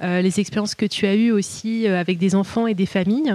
les 0.00 0.40
expériences 0.40 0.76
que 0.76 0.86
tu 0.86 1.06
as 1.06 1.16
eues 1.16 1.32
aussi 1.32 1.88
avec 1.88 2.18
des 2.18 2.36
enfants 2.36 2.68
et 2.68 2.74
des 2.74 2.86
familles. 2.86 3.34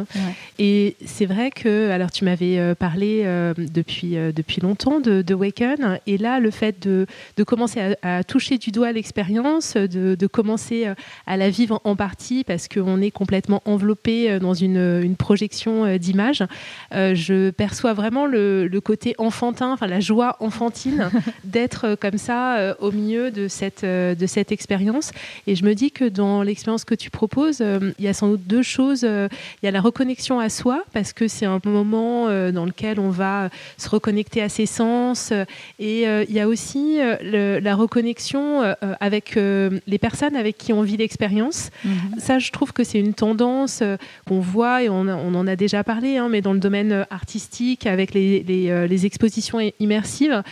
Et 0.58 0.96
c'est 1.06 1.26
vrai 1.26 1.52
que, 1.52 1.90
alors 1.90 2.12
tu 2.12 2.24
m'avais 2.24 2.74
parlé 2.76 3.24
depuis, 3.58 4.16
depuis 4.34 4.62
longtemps 4.62 5.00
de, 5.00 5.22
de, 5.22 5.34
Waken 5.34 6.00
et 6.08 6.18
là 6.18 6.40
le 6.40 6.52
fait 6.52 6.82
de, 6.82 7.06
de 7.36 7.44
commencer 7.44 7.96
à, 8.02 8.24
toucher 8.24 8.58
du 8.58 8.72
doigt 8.72 8.92
l'expérience, 8.92 9.74
de, 9.76 10.16
de, 10.16 10.28
commencer 10.28 10.88
à 11.28 11.38
la 11.38 11.50
vivre 11.50 11.82
en 11.84 11.96
partie 11.96 12.44
parce 12.44 12.68
qu'on 12.68 13.02
est 13.02 13.12
complètement 13.12 13.62
enveloppé 13.66 14.40
dans 14.40 14.54
une, 14.54 15.02
une 15.04 15.16
projection 15.16 15.98
d'image, 15.98 16.44
je 16.92 17.50
perçois 17.50 17.94
vraiment 17.94 18.26
le, 18.26 18.68
le 18.68 18.82
côté 18.82 18.93
côté 18.94 19.16
enfantin, 19.18 19.74
enfin 19.74 19.88
la 19.88 20.00
joie 20.00 20.36
enfantine 20.40 21.10
d'être 21.44 21.96
comme 22.00 22.20
ça 22.20 22.76
au 22.80 22.92
milieu 22.92 23.32
de 23.32 23.48
cette, 23.48 23.84
de 23.84 24.26
cette 24.28 24.52
expérience. 24.52 25.12
Et 25.48 25.56
je 25.56 25.66
me 25.66 25.74
dis 25.74 25.90
que 25.90 26.06
dans 26.06 26.44
l'expérience 26.44 26.86
que 26.86 26.94
tu 26.94 27.10
proposes, 27.10 27.64
il 27.98 28.06
y 28.06 28.08
a 28.08 28.14
sans 28.14 28.28
doute 28.28 28.46
deux 28.46 28.62
choses. 28.62 29.02
Il 29.02 29.66
y 29.66 29.68
a 29.68 29.72
la 29.72 29.82
reconnexion 29.82 30.40
à 30.40 30.50
soi, 30.50 30.84
parce 30.94 31.12
que 31.12 31.28
c'est 31.28 31.48
un 31.48 31.60
moment 31.66 32.28
dans 32.52 32.66
lequel 32.66 33.00
on 33.00 33.10
va 33.10 33.50
se 33.80 33.90
reconnecter 33.90 34.44
à 34.44 34.50
ses 34.50 34.68
sens. 34.68 35.34
Et 35.80 36.04
il 36.04 36.32
y 36.32 36.40
a 36.40 36.48
aussi 36.48 37.00
la 37.24 37.76
reconnexion 37.76 38.62
avec 39.00 39.36
les 39.36 39.98
personnes 40.00 40.36
avec 40.36 40.58
qui 40.58 40.72
on 40.72 40.84
vit 40.84 40.98
l'expérience. 40.98 41.72
Mhm. 41.84 42.20
Ça, 42.20 42.38
je 42.38 42.52
trouve 42.52 42.74
que 42.74 42.84
c'est 42.84 43.00
une 43.00 43.16
tendance 43.16 43.82
qu'on 44.28 44.40
voit 44.40 44.84
et 44.84 44.90
on, 44.90 45.08
en 45.08 45.48
a 45.48 45.56
déjà 45.56 45.84
parlé, 45.84 46.18
hein, 46.18 46.30
mais 46.30 46.42
dans 46.42 46.54
le 46.54 46.60
domaine 46.60 47.06
artistique, 47.10 47.88
avec 47.88 48.14
les, 48.14 48.44
euh, 48.70 48.83
les, 48.88 49.06
expositions 49.06 49.60
immersives. 49.80 50.44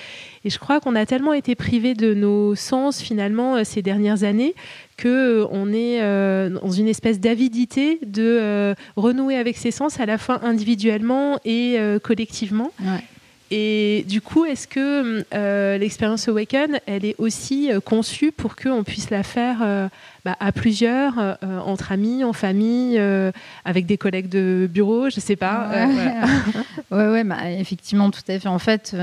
Et 0.43 0.49
je 0.49 0.59
crois 0.59 0.79
qu'on 0.79 0.95
a 0.95 1.05
tellement 1.05 1.33
été 1.33 1.55
privé 1.55 1.93
de 1.93 2.13
nos 2.13 2.55
sens 2.55 3.01
finalement 3.01 3.55
euh, 3.55 3.63
ces 3.63 3.81
dernières 3.81 4.23
années 4.23 4.55
que 4.97 5.07
euh, 5.07 5.47
on 5.51 5.71
est 5.73 6.01
dans 6.49 6.71
une 6.71 6.87
espèce 6.87 7.19
d'avidité 7.19 7.99
de 8.05 8.75
renouer 8.95 9.35
avec 9.35 9.57
ses 9.57 9.71
sens 9.71 9.99
à 9.99 10.05
la 10.05 10.17
fois 10.17 10.43
individuellement 10.43 11.39
et 11.45 11.77
collectivement. 12.03 12.71
Et 13.53 14.05
du 14.07 14.21
coup, 14.21 14.45
est-ce 14.45 14.65
que 14.65 15.25
euh, 15.33 15.77
l'expérience 15.77 16.29
Awaken, 16.29 16.79
elle 16.85 17.03
est 17.03 17.15
aussi 17.17 17.69
euh, 17.69 17.81
conçue 17.81 18.31
pour 18.31 18.55
qu'on 18.55 18.85
puisse 18.85 19.09
la 19.09 19.23
faire 19.23 19.57
euh, 19.61 19.89
bah, 20.25 20.35
à 20.39 20.51
plusieurs, 20.51 21.37
entre 21.65 21.91
amis, 21.91 22.23
en 22.23 22.33
famille, 22.33 23.01
avec 23.65 23.85
des 23.85 23.97
collègues 23.97 24.29
de 24.29 24.69
bureau, 24.71 25.09
je 25.09 25.17
ne 25.17 25.21
sais 25.21 25.35
pas. 25.35 25.69
Ouais, 26.91 27.07
ouais, 27.07 27.23
bah, 27.23 27.49
effectivement, 27.49 28.11
tout 28.11 28.21
à 28.27 28.37
fait. 28.37 28.49
En 28.49 28.59
fait, 28.59 28.95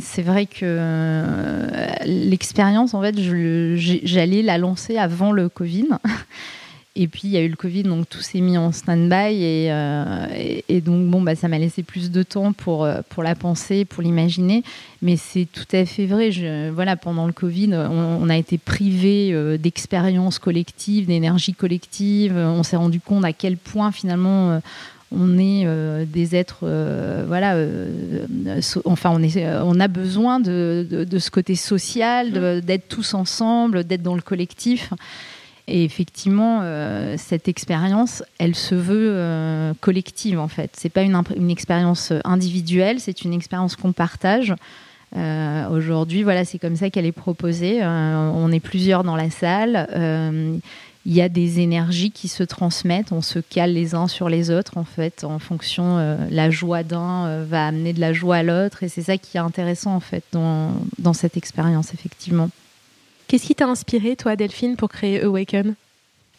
c'est 0.00 0.22
vrai 0.22 0.46
que 0.46 1.58
l'expérience, 2.04 2.94
en 2.94 3.02
fait, 3.02 3.16
j'allais 3.18 4.42
la 4.42 4.58
lancer 4.58 4.96
avant 4.96 5.32
le 5.32 5.48
Covid. 5.48 5.88
Et 7.00 7.06
puis 7.06 7.22
il 7.24 7.30
y 7.30 7.36
a 7.36 7.42
eu 7.42 7.48
le 7.48 7.54
Covid, 7.54 7.84
donc 7.84 8.08
tout 8.08 8.20
s'est 8.20 8.40
mis 8.40 8.58
en 8.58 8.72
stand-by. 8.72 9.32
Et, 9.32 9.68
euh, 9.70 10.26
et, 10.68 10.80
donc 10.80 11.06
bon, 11.06 11.22
bah, 11.22 11.36
ça 11.36 11.46
m'a 11.46 11.58
laissé 11.58 11.84
plus 11.84 12.10
de 12.10 12.24
temps 12.24 12.52
pour, 12.52 12.84
euh, 12.84 13.02
pour 13.08 13.22
la 13.22 13.36
penser, 13.36 13.84
pour 13.84 14.02
l'imaginer. 14.02 14.64
Mais 15.00 15.16
c'est 15.16 15.46
tout 15.50 15.76
à 15.76 15.86
fait 15.86 16.06
vrai. 16.06 16.32
Je, 16.32 16.70
voilà, 16.70 16.96
pendant 16.96 17.28
le 17.28 17.32
Covid, 17.32 17.72
on, 17.72 18.28
a 18.28 18.36
été 18.36 18.58
privé 18.58 19.30
euh, 19.32 19.56
d'expériences 19.56 20.40
collectives, 20.40 21.06
d'énergie 21.06 21.54
collective. 21.54 22.36
On 22.36 22.64
s'est 22.64 22.76
rendu 22.76 22.98
compte 22.98 23.24
à 23.24 23.32
quel 23.32 23.56
point 23.56 23.92
finalement 23.92 24.60
on 25.12 25.38
est 25.38 25.66
des 26.04 26.34
êtres, 26.34 26.66
voilà, 27.26 27.56
enfin 28.84 29.10
on, 29.14 29.22
est, 29.22 29.46
on 29.62 29.80
a 29.80 29.88
besoin 29.88 30.38
de, 30.40 30.86
de, 30.88 31.04
de 31.04 31.18
ce 31.18 31.30
côté 31.30 31.54
social, 31.54 32.30
mmh. 32.30 32.60
d'être 32.60 32.88
tous 32.88 33.14
ensemble, 33.14 33.84
d'être 33.84 34.02
dans 34.02 34.16
le 34.16 34.20
collectif. 34.20 34.90
Et 35.70 35.84
effectivement, 35.84 36.60
euh, 36.62 37.16
cette 37.18 37.46
expérience, 37.46 38.24
elle 38.38 38.54
se 38.54 38.74
veut 38.74 39.10
euh, 39.12 39.74
collective 39.80 40.40
en 40.40 40.48
fait. 40.48 40.70
C'est 40.72 40.88
pas 40.88 41.02
une, 41.02 41.50
expérience 41.50 42.12
individuelle, 42.24 43.00
c'est 43.00 43.22
une 43.22 43.34
expérience 43.34 43.76
qu'on 43.76 43.92
partage. 43.92 44.54
Euh, 45.16 45.68
aujourd'hui, 45.68 46.22
voilà, 46.22 46.46
c'est 46.46 46.58
comme 46.58 46.76
ça 46.76 46.88
qu'elle 46.88 47.04
est 47.04 47.12
proposée. 47.12 47.84
on 47.84 48.50
est 48.50 48.60
plusieurs 48.60 49.04
dans 49.04 49.16
la 49.16 49.28
salle. 49.28 49.86
Il 51.06 51.14
y 51.14 51.22
a 51.22 51.28
des 51.28 51.60
énergies 51.60 52.10
qui 52.10 52.28
se 52.28 52.42
transmettent. 52.42 53.12
On 53.12 53.22
se 53.22 53.38
cale 53.38 53.72
les 53.72 53.94
uns 53.94 54.08
sur 54.08 54.30
les 54.30 54.50
autres 54.50 54.78
en 54.78 54.84
fait, 54.84 55.22
en 55.22 55.38
fonction. 55.38 56.16
la 56.30 56.50
joie 56.50 56.82
d'un 56.82 57.44
va 57.44 57.66
amener 57.66 57.92
de 57.92 58.00
la 58.00 58.14
joie 58.14 58.36
à 58.36 58.42
l'autre, 58.42 58.84
et 58.84 58.88
c'est 58.88 59.02
ça 59.02 59.18
qui 59.18 59.36
est 59.36 59.40
intéressant 59.40 59.94
en 59.94 60.00
fait 60.00 60.24
dans 60.32 61.12
cette 61.12 61.36
expérience 61.36 61.92
effectivement. 61.92 62.48
Qu'est-ce 63.28 63.46
qui 63.46 63.54
t'a 63.54 63.66
inspiré, 63.66 64.16
toi, 64.16 64.36
Delphine, 64.36 64.76
pour 64.76 64.88
créer 64.88 65.22
Awaken? 65.22 65.74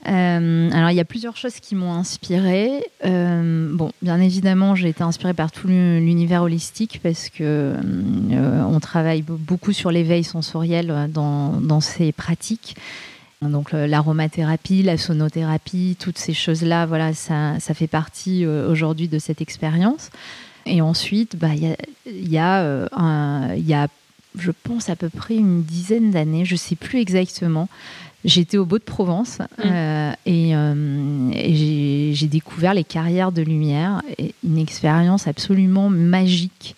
Euh, 0.07 0.71
alors 0.71 0.91
il 0.91 0.95
y 0.95 1.01
a 1.01 1.05
plusieurs 1.05 1.37
choses 1.37 1.59
qui 1.59 1.75
m'ont 1.75 1.93
inspirée. 1.93 2.83
Euh, 3.05 3.69
bon, 3.71 3.91
bien 4.01 4.19
évidemment, 4.19 4.73
j'ai 4.73 4.89
été 4.89 5.03
inspirée 5.03 5.33
par 5.33 5.51
tout 5.51 5.67
l'univers 5.67 6.41
holistique 6.41 6.99
parce 7.03 7.29
que 7.29 7.75
euh, 7.75 8.63
on 8.63 8.79
travaille 8.79 9.21
beaucoup 9.21 9.73
sur 9.73 9.91
l'éveil 9.91 10.23
sensoriel 10.23 11.09
dans, 11.09 11.59
dans, 11.61 11.81
ces 11.81 12.11
pratiques. 12.11 12.75
Donc 13.41 13.71
l'aromathérapie, 13.71 14.83
la 14.83 14.97
sonothérapie, 14.97 15.95
toutes 15.99 16.17
ces 16.17 16.33
choses-là, 16.33 16.85
voilà, 16.85 17.13
ça, 17.13 17.59
ça 17.59 17.73
fait 17.73 17.87
partie 17.87 18.45
aujourd'hui 18.45 19.07
de 19.07 19.19
cette 19.19 19.41
expérience. 19.41 20.09
Et 20.65 20.81
ensuite, 20.81 21.37
bah, 21.37 21.53
il 21.55 21.63
y, 21.63 21.67
a, 21.67 21.77
y, 22.05 22.37
a, 22.37 23.55
y 23.55 23.73
a 23.73 23.87
je 24.37 24.51
pense, 24.51 24.89
à 24.89 24.95
peu 24.95 25.09
près 25.09 25.35
une 25.35 25.63
dizaine 25.63 26.11
d'années, 26.11 26.45
je 26.45 26.53
ne 26.53 26.59
sais 26.59 26.75
plus 26.75 26.99
exactement. 26.99 27.67
J'étais 28.25 28.57
au 28.57 28.65
Beau 28.65 28.79
de 28.79 28.83
Provence 28.83 29.39
mm. 29.39 29.61
euh, 29.65 30.11
euh, 30.27 31.31
et, 31.33 32.11
j'ai 32.13 32.27
découvert 32.27 32.73
les 32.73 32.83
carrières 32.83 33.31
de 33.31 33.41
lumière, 33.41 34.01
une 34.43 34.57
expérience 34.57 35.27
absolument 35.27 35.89
magique. 35.89 36.75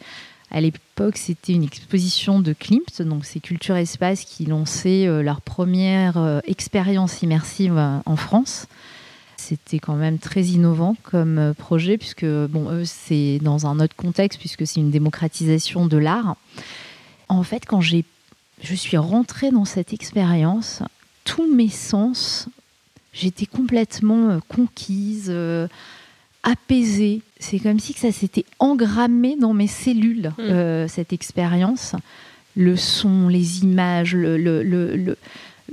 À 0.51 0.61
l'époque, 0.61 1.17
c'était 1.17 1.53
une 1.53 1.63
exposition 1.63 2.41
de 2.41 2.53
Klimt, 2.53 3.01
donc 3.01 3.25
c'est 3.25 3.39
Culture 3.39 3.75
Espace 3.77 4.25
qui 4.25 4.45
lançait 4.45 5.07
euh, 5.07 5.23
leur 5.23 5.41
première 5.41 6.41
expérience 6.45 7.21
immersive 7.23 7.77
en 8.05 8.15
France. 8.15 8.67
C'était 9.37 9.79
quand 9.79 9.95
même 9.95 10.19
très 10.19 10.43
innovant 10.43 10.95
comme 11.01 11.53
projet, 11.57 11.97
puisque 11.97 12.25
bon, 12.25 12.69
eux, 12.69 12.85
c'est 12.85 13.39
dans 13.41 13.65
un 13.65 13.79
autre 13.79 13.95
contexte, 13.95 14.37
puisque 14.39 14.67
c'est 14.67 14.79
une 14.79 14.91
démocratisation 14.91 15.87
de 15.87 15.97
l'art 15.97 16.35
en 17.31 17.43
fait, 17.43 17.65
quand 17.65 17.81
j'ai, 17.81 18.03
je 18.61 18.75
suis 18.75 18.97
rentrée 18.97 19.51
dans 19.51 19.65
cette 19.65 19.93
expérience, 19.93 20.83
tous 21.23 21.51
mes 21.53 21.69
sens, 21.69 22.47
j'étais 23.13 23.45
complètement 23.45 24.29
euh, 24.29 24.39
conquise, 24.49 25.27
euh, 25.29 25.67
apaisée. 26.43 27.21
C'est 27.39 27.59
comme 27.59 27.79
si 27.79 27.93
que 27.93 27.99
ça 27.99 28.11
s'était 28.11 28.45
engrammé 28.59 29.37
dans 29.37 29.53
mes 29.53 29.67
cellules, 29.67 30.33
mm. 30.37 30.41
euh, 30.41 30.87
cette 30.87 31.13
expérience. 31.13 31.95
Le 32.57 32.75
son, 32.75 33.29
les 33.29 33.63
images, 33.63 34.13
le, 34.13 34.37
le, 34.37 35.17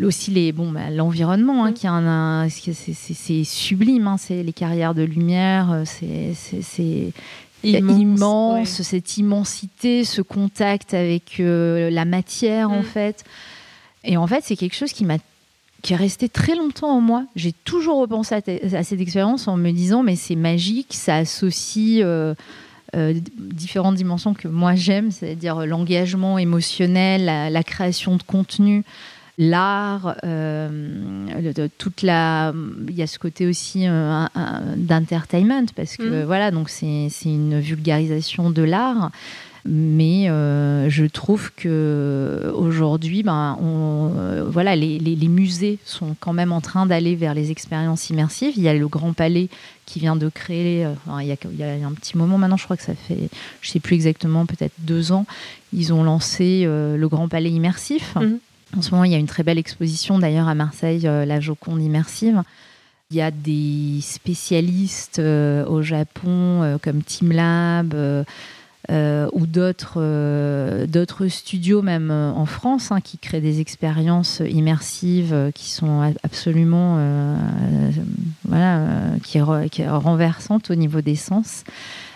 aussi 0.00 0.30
les 0.30 0.52
bon 0.52 0.70
bah, 0.70 0.90
l'environnement 0.90 1.64
hein, 1.64 1.72
mm. 1.72 1.74
qui 1.74 1.88
un, 1.88 2.48
c'est 2.48 3.44
sublime 3.44 4.06
hein, 4.06 4.16
c'est 4.16 4.44
les 4.44 4.52
carrières 4.52 4.94
de 4.94 5.02
lumière 5.02 5.82
c'est 5.84 7.12
immense, 7.64 8.82
cette 8.82 9.16
immensité, 9.16 10.04
ce 10.04 10.22
contact 10.22 10.94
avec 10.94 11.40
euh, 11.40 11.90
la 11.90 12.04
matière 12.04 12.70
en 12.70 12.80
mm. 12.80 12.84
fait. 12.84 13.24
Et 14.04 14.16
en 14.16 14.26
fait, 14.26 14.44
c'est 14.44 14.56
quelque 14.56 14.76
chose 14.76 14.92
qui 14.92 15.04
m'a 15.04 15.18
qui 15.80 15.92
est 15.92 15.96
resté 15.96 16.28
très 16.28 16.56
longtemps 16.56 16.90
en 16.90 17.00
moi. 17.00 17.24
J'ai 17.36 17.52
toujours 17.52 18.00
repensé 18.00 18.34
à, 18.34 18.82
cette 18.82 19.00
expérience 19.00 19.46
en 19.46 19.56
me 19.56 19.70
disant 19.70 20.02
mais 20.02 20.16
c'est 20.16 20.34
magique, 20.34 20.92
ça 20.92 21.16
associe 21.16 22.02
euh, 22.02 22.34
euh, 22.96 23.14
différentes 23.36 23.94
dimensions 23.94 24.34
que 24.34 24.48
moi 24.48 24.74
j'aime, 24.74 25.10
c'est-à-dire 25.10 25.66
l'engagement 25.66 26.38
émotionnel, 26.38 27.26
la, 27.52 27.62
création 27.62 28.16
de 28.16 28.22
contenu, 28.22 28.82
l'art, 29.38 30.16
euh, 30.25 31.68
toute 31.78 32.02
la, 32.02 32.52
il 32.88 32.95
y 32.95 33.02
a 33.02 33.07
ce 33.07 33.18
côté 33.18 33.47
aussi 33.47 33.87
euh, 33.87 34.26
d'entertainment 34.76 35.66
parce 35.76 35.97
que 35.97 36.23
mm. 36.23 36.26
voilà, 36.26 36.50
donc 36.50 36.68
c'est 36.68 37.09
une 37.25 37.61
vulgarisation 37.61 38.50
de 38.50 38.62
l'art. 38.62 39.11
Mais 39.71 40.30
euh, 40.30 40.88
je 40.88 41.04
trouve 41.04 41.52
que 41.54 42.50
aujourd'hui, 42.54 43.23
ben, 43.23 43.59
voilà, 44.49 44.75
les, 44.76 44.99
les, 44.99 45.28
musées 45.28 45.78
sont 45.85 46.16
quand 46.18 46.33
même 46.33 46.52
en 46.52 46.62
train 46.62 46.87
d'aller 46.87 47.16
vers 47.16 47.35
les 47.35 47.50
expériences 47.50 48.09
immersives. 48.09 48.54
Il 48.57 48.62
y 48.62 48.68
a 48.68 48.73
le 48.73 48.88
Grand 48.88 49.12
Palais 49.12 49.49
qui 49.85 49.99
vient 49.99 50.16
de 50.16 50.30
créer, 50.30 50.87
il, 51.21 51.26
y 51.26 51.33
a, 51.33 51.37
il, 51.52 51.59
y 51.59 51.64
a, 51.64 51.87
un 51.87 51.92
petit 51.92 52.16
moment 52.16 52.38
maintenant, 52.38 52.57
je 52.57 52.64
crois 52.64 52.78
que 52.78 52.83
ça 52.83 52.95
fait, 52.95 53.28
je 53.61 53.71
sais 53.71 53.80
plus 53.80 53.95
exactement, 53.95 54.47
peut-être 54.47 54.75
deux 54.78 55.12
ans, 55.12 55.26
ils 55.75 55.92
ont 55.92 56.02
lancé 56.02 56.64
le 56.64 57.07
Grand 57.09 57.28
Palais 57.28 57.50
immersif. 57.50 58.14
Mm. 58.14 58.38
En 58.76 58.82
ce 58.82 58.90
moment, 58.90 59.04
il 59.04 59.12
y 59.12 59.14
a 59.14 59.18
une 59.18 59.26
très 59.26 59.42
belle 59.42 59.58
exposition 59.58 60.18
d'ailleurs 60.18 60.48
à 60.48 60.54
Marseille, 60.54 61.06
euh, 61.06 61.25
la 61.25 61.40
Joconde 61.40 61.82
immersive. 61.82 62.42
Il 63.10 63.16
y 63.16 63.22
a 63.22 63.30
des 63.30 64.00
spécialistes 64.02 65.18
euh, 65.18 65.64
au 65.66 65.80
Japon 65.80 66.62
euh, 66.62 66.76
comme 66.78 67.02
TeamLab 67.02 67.94
ou 69.32 69.46
d'autres 69.46 71.28
studios 71.28 71.82
même 71.82 72.10
en 72.10 72.46
France 72.46 72.90
hein, 72.90 73.00
qui 73.02 73.18
créent 73.18 73.42
des 73.42 73.60
expériences 73.60 74.40
immersives 74.48 75.50
qui 75.54 75.70
sont 75.70 76.14
absolument 76.22 76.96
voilà 78.46 78.87
qui 79.22 79.38
renversantes 79.42 80.70
au 80.70 80.75
niveau 80.75 81.02
des 81.02 81.16
sens 81.16 81.64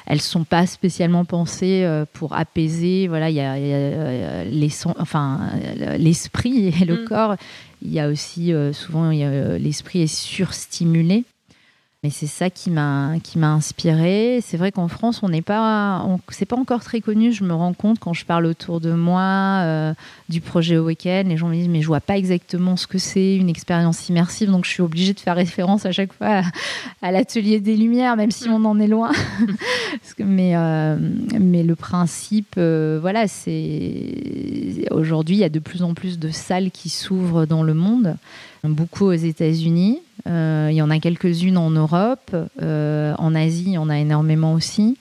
elles 0.07 0.21
sont 0.21 0.45
pas 0.45 0.67
spécialement 0.67 1.25
pensées 1.25 1.85
euh, 1.85 2.05
pour 2.13 2.35
apaiser. 2.35 3.09
Voilà, 3.09 3.31
il 3.31 3.37
y 3.37 3.41
a, 3.41 3.55
euh, 3.55 4.45
les 4.45 4.71
enfin 4.99 5.41
euh, 5.55 5.97
l'esprit 5.97 6.69
et 6.69 6.85
le 6.85 7.03
mm. 7.03 7.05
corps. 7.05 7.37
Il 7.83 7.93
y 7.93 8.01
a 8.01 8.09
aussi 8.09 8.53
souvent 8.73 9.11
l'esprit 9.11 10.03
est 10.03 10.15
surstimulé. 10.15 11.25
Mais 12.05 12.11
c'est 12.11 12.27
ça 12.27 12.51
qui 12.51 12.69
m'a 12.69 13.15
qui 13.23 13.39
m'a 13.39 13.53
inspiré. 13.53 14.41
C'est 14.43 14.57
vrai 14.57 14.73
qu'en 14.73 14.89
France, 14.89 15.23
on 15.23 15.29
n'est 15.29 15.41
pas, 15.41 16.05
c'est 16.31 16.47
pas 16.47 16.57
encore 16.57 16.83
très 16.83 17.01
connu. 17.01 17.31
Je 17.31 17.45
me 17.45 17.55
rends 17.55 17.75
compte 17.75 18.01
quand 18.01 18.13
je 18.13 18.27
parle 18.27 18.47
autour 18.47 18.81
de 18.81 18.93
moi 18.93 19.61
euh, 19.63 19.95
du 20.29 20.41
projet 20.41 20.75
Awaken, 20.75 21.29
les 21.29 21.37
gens 21.37 21.47
me 21.47 21.55
disent 21.55 21.69
mais 21.69 21.81
je 21.81 21.87
vois 21.87 22.01
pas 22.01 22.19
exactement 22.19 22.77
ce 22.77 22.89
que 22.89 22.99
c'est 22.99 23.37
une 23.37 23.49
expérience 23.49 24.09
immersive, 24.09 24.51
donc 24.51 24.65
je 24.65 24.71
suis 24.71 24.83
obligée 24.83 25.15
de 25.15 25.21
faire 25.21 25.37
référence 25.37 25.87
à 25.87 25.93
chaque 25.93 26.13
fois 26.13 26.43
à, 27.03 27.13
l'atelier 27.13 27.61
des 27.61 27.77
Lumières, 27.77 28.17
même 28.17 28.33
si 28.33 28.49
on 28.49 28.65
en 28.65 28.81
est 28.81 28.89
loin. 28.89 29.13
mais 30.19 30.57
euh, 30.57 30.97
mais 31.39 31.63
le 31.63 31.77
principe, 31.77 32.55
euh, 32.59 32.99
voilà, 33.01 33.29
c'est 33.29 34.87
aujourd'hui 34.91 35.37
il 35.37 35.41
y 35.41 35.45
a 35.45 35.49
de 35.49 35.61
plus 35.61 35.85
en 35.85 35.95
plus 35.95 36.19
de 36.19 36.31
salles 36.31 36.73
qui 36.73 36.89
s'ouvrent 36.89 37.47
dans 37.47 37.63
le 37.63 37.75
monde 37.75 38.17
beaucoup 38.65 39.07
aux 39.07 39.13
États-Unis. 39.13 40.01
Euh, 40.29 40.69
il 40.71 40.77
y 40.77 40.83
en 40.83 40.91
a 40.91 40.99
quelques-unes 40.99 41.59
en 41.59 41.71
Europe. 41.71 42.35
Euh, 42.61 43.15
en 43.19 43.35
Asie, 43.35 43.65
il 43.67 43.73
y 43.73 43.79
en 43.79 43.89
a 43.89 43.99
énormément 43.99 44.55
aussi. 44.55 44.97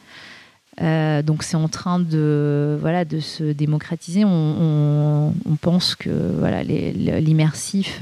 Euh, 0.82 1.22
donc 1.22 1.44
c'est 1.44 1.58
en 1.58 1.68
train 1.68 2.00
de, 2.00 2.78
voilà, 2.80 3.06
de 3.06 3.20
se 3.20 3.44
démocratiser. 3.44 4.24
On, 4.25 5.34
pense 5.62 5.94
que 5.94 6.10
voilà, 6.10 6.63
l'immersif, 6.63 8.01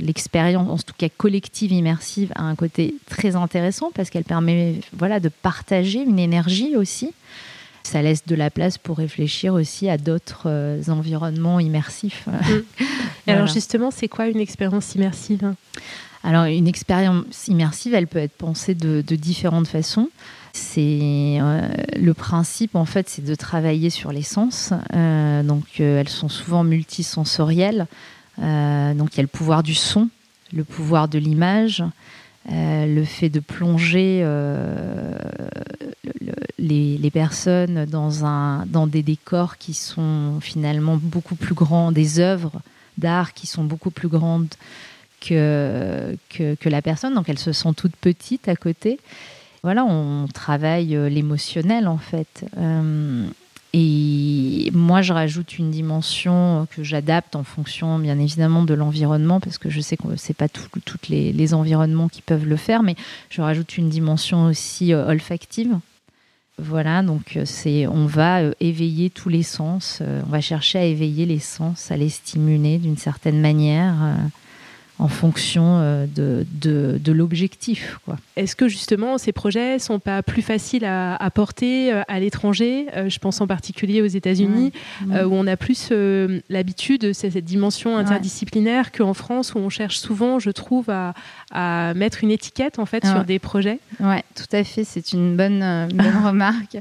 l'expérience, 0.00 0.68
en 0.68 0.76
tout 0.76 0.94
cas 0.96 1.08
collective 1.08 1.72
immersive, 1.72 2.30
a 2.36 2.42
un 2.42 2.54
côté 2.54 2.94
très 3.08 3.34
intéressant 3.34 3.90
parce 3.92 4.08
qu'elle 4.08 4.24
permet 4.24 4.76
voilà, 4.96 5.18
de 5.18 5.28
partager 5.28 6.00
une 6.00 6.20
énergie 6.20 6.76
aussi. 6.76 7.12
Ça 7.82 8.00
laisse 8.02 8.24
de 8.24 8.36
la 8.36 8.50
place 8.50 8.78
pour 8.78 8.98
réfléchir 8.98 9.54
aussi 9.54 9.88
à 9.88 9.98
d'autres 9.98 10.80
environnements 10.88 11.58
immersifs. 11.58 12.28
Mm. 13.24 13.30
alors 13.30 13.46
justement, 13.46 13.92
c'est 13.92 14.08
quoi 14.08 14.26
une 14.26 14.40
expérience 14.40 14.96
immersive? 14.96 15.54
Alors 16.24 16.44
une 16.44 16.68
expérience 16.68 17.48
immersive, 17.48 17.94
elle 17.94 18.06
peut 18.06 18.18
être 18.18 18.36
pensée 18.36 18.74
de, 18.74 19.00
différentes 19.16 19.66
façons. 19.66 20.08
C'est 20.52 21.38
euh, 21.40 21.68
le 21.96 22.14
principe 22.14 22.76
en 22.76 22.84
fait, 22.84 23.08
c'est 23.08 23.24
de 23.24 23.34
travailler 23.34 23.90
sur 23.90 24.12
les 24.12 24.22
sens. 24.22 24.72
Euh, 24.94 25.42
donc 25.42 25.64
euh, 25.80 26.00
elles 26.00 26.08
sont 26.08 26.28
souvent 26.28 26.62
multisensorielles. 26.62 27.86
donc 28.38 29.14
il 29.14 29.16
y 29.16 29.20
a 29.20 29.22
le 29.22 29.26
pouvoir 29.26 29.62
du 29.62 29.74
son, 29.74 30.08
le 30.52 30.64
pouvoir 30.64 31.08
de 31.08 31.18
l'image, 31.18 31.82
le 32.48 33.04
fait 33.04 33.28
de 33.28 33.40
plonger 33.40 34.24
les, 36.58 37.10
personnes 37.10 37.86
dans, 37.86 38.86
des 38.86 39.02
décors 39.02 39.58
qui 39.58 39.74
sont 39.74 40.38
finalement 40.40 40.98
beaucoup 41.00 41.34
plus 41.34 41.54
grands, 41.54 41.92
des 41.92 42.20
œuvres 42.20 42.52
d'art 42.98 43.32
qui 43.32 43.46
sont 43.46 43.64
beaucoup 43.64 43.90
plus 43.90 44.08
grandes 44.08 44.54
que, 45.22 46.16
que, 46.28 46.68
la 46.68 46.82
personne, 46.82 47.14
donc 47.14 47.28
elles 47.28 47.38
se 47.38 47.52
sentent 47.52 47.76
toutes 47.76 47.96
petites 47.96 48.48
à 48.48 48.56
côté. 48.56 48.98
Voilà, 49.62 49.84
on 49.84 50.26
travaille 50.26 50.96
euh, 50.96 51.08
l'émotionnel 51.08 51.86
en 51.86 51.98
fait. 51.98 52.44
Euh, 52.58 53.26
et 53.74 54.70
moi, 54.74 55.00
je 55.00 55.12
rajoute 55.12 55.58
une 55.58 55.70
dimension 55.70 56.66
que 56.74 56.82
j'adapte 56.82 57.36
en 57.36 57.44
fonction, 57.44 57.98
bien 57.98 58.18
évidemment, 58.18 58.64
de 58.64 58.74
l'environnement, 58.74 59.40
parce 59.40 59.56
que 59.56 59.70
je 59.70 59.80
sais 59.80 59.96
que 59.96 60.16
c'est 60.16 60.36
pas 60.36 60.48
tous 60.48 60.68
les, 61.08 61.32
les, 61.32 61.54
environnements 61.54 62.08
qui 62.08 62.20
peuvent 62.20 62.44
le 62.44 62.56
faire, 62.56 62.82
mais 62.82 62.96
je 63.30 63.40
rajoute 63.40 63.78
une 63.78 63.88
dimension 63.88 64.46
aussi 64.46 64.92
euh, 64.92 65.06
olfactive. 65.06 65.78
Voilà, 66.58 67.02
donc 67.02 67.36
euh, 67.36 67.44
c'est, 67.46 67.86
on 67.86 68.06
va 68.06 68.40
euh, 68.40 68.52
éveiller 68.60 69.08
tous 69.08 69.30
les 69.30 69.42
sens, 69.42 69.98
euh, 70.02 70.22
on 70.26 70.30
va 70.30 70.42
chercher 70.42 70.78
à 70.78 70.84
éveiller 70.84 71.24
les 71.24 71.38
sens, 71.38 71.90
à 71.90 71.96
les 71.96 72.10
stimuler 72.10 72.78
d'une 72.78 72.98
certaine 72.98 73.40
manière 73.40 73.94
en 75.02 75.08
fonction 75.08 75.78
euh, 75.80 76.06
de, 76.06 76.46
de, 76.98 77.12
l'objectif. 77.12 77.98
Est-ce 78.36 78.54
que 78.54 78.68
justement 78.68 79.18
ces 79.18 79.32
projets 79.32 79.80
sont 79.80 79.98
pas 79.98 80.22
plus 80.22 80.42
faciles 80.42 80.84
à, 80.84 81.30
porter 81.34 81.92
euh, 81.92 82.02
à 82.06 82.20
l'étranger 82.20 82.86
euh, 82.96 83.08
Je 83.08 83.18
pense 83.18 83.40
en 83.40 83.48
particulier 83.48 84.00
aux 84.00 84.06
États-Unis, 84.06 84.72
où 85.10 85.34
on 85.34 85.46
a 85.48 85.56
plus 85.56 85.92
l'habitude 86.48 87.00
de 87.00 87.12
cette 87.12 87.36
dimension 87.38 87.96
interdisciplinaire 87.96 88.92
qu'en 88.92 89.12
France, 89.12 89.54
où 89.54 89.58
on 89.58 89.68
cherche 89.68 89.98
souvent, 89.98 90.38
je 90.38 90.50
trouve, 90.50 90.88
à, 90.88 91.14
à 91.52 91.92
mettre 91.94 92.24
une 92.24 92.30
étiquette 92.30 92.78
en 92.78 92.86
fait 92.86 93.04
sur 93.06 93.24
des 93.24 93.38
projets. 93.38 93.78
Oui, 94.00 94.16
tout 94.34 94.56
à 94.56 94.64
fait. 94.64 94.84
C'est 94.84 95.12
une 95.12 95.36
bonne, 95.36 95.88
bonne 95.92 96.16
remarque. 96.24 96.78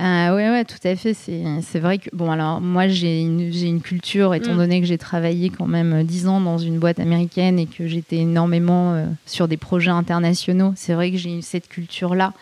Euh, 0.00 0.36
oui, 0.36 0.42
ouais, 0.42 0.64
tout 0.64 0.78
à 0.84 0.94
fait. 0.94 1.14
C'est 1.14 1.80
vrai 1.80 1.98
que, 1.98 2.08
bon, 2.12 2.30
alors 2.30 2.60
moi, 2.60 2.86
j'ai 2.88 3.20
une, 3.20 3.40
une, 3.40 3.80
culture, 3.80 4.34
étant 4.34 4.54
mm. 4.54 4.58
donné 4.58 4.80
que 4.80 4.86
j'ai 4.86 4.98
travaillé 4.98 5.50
quand 5.50 5.66
même 5.66 6.04
dix 6.04 6.28
ans 6.28 6.40
dans 6.40 6.58
une 6.58 6.78
boîte 6.78 7.00
américaine 7.00 7.58
et 7.58 7.66
que 7.66 7.86
j'étais 7.86 8.18
énormément 8.18 8.94
euh, 8.94 9.06
sur 9.26 9.48
des 9.48 9.56
projets 9.56 9.90
internationaux. 9.90 10.72
C'est 10.76 10.94
vrai 10.94 11.10
que 11.10 11.16
j'ai 11.16 11.42
cette 11.42 11.68
culture-là. 11.68 12.32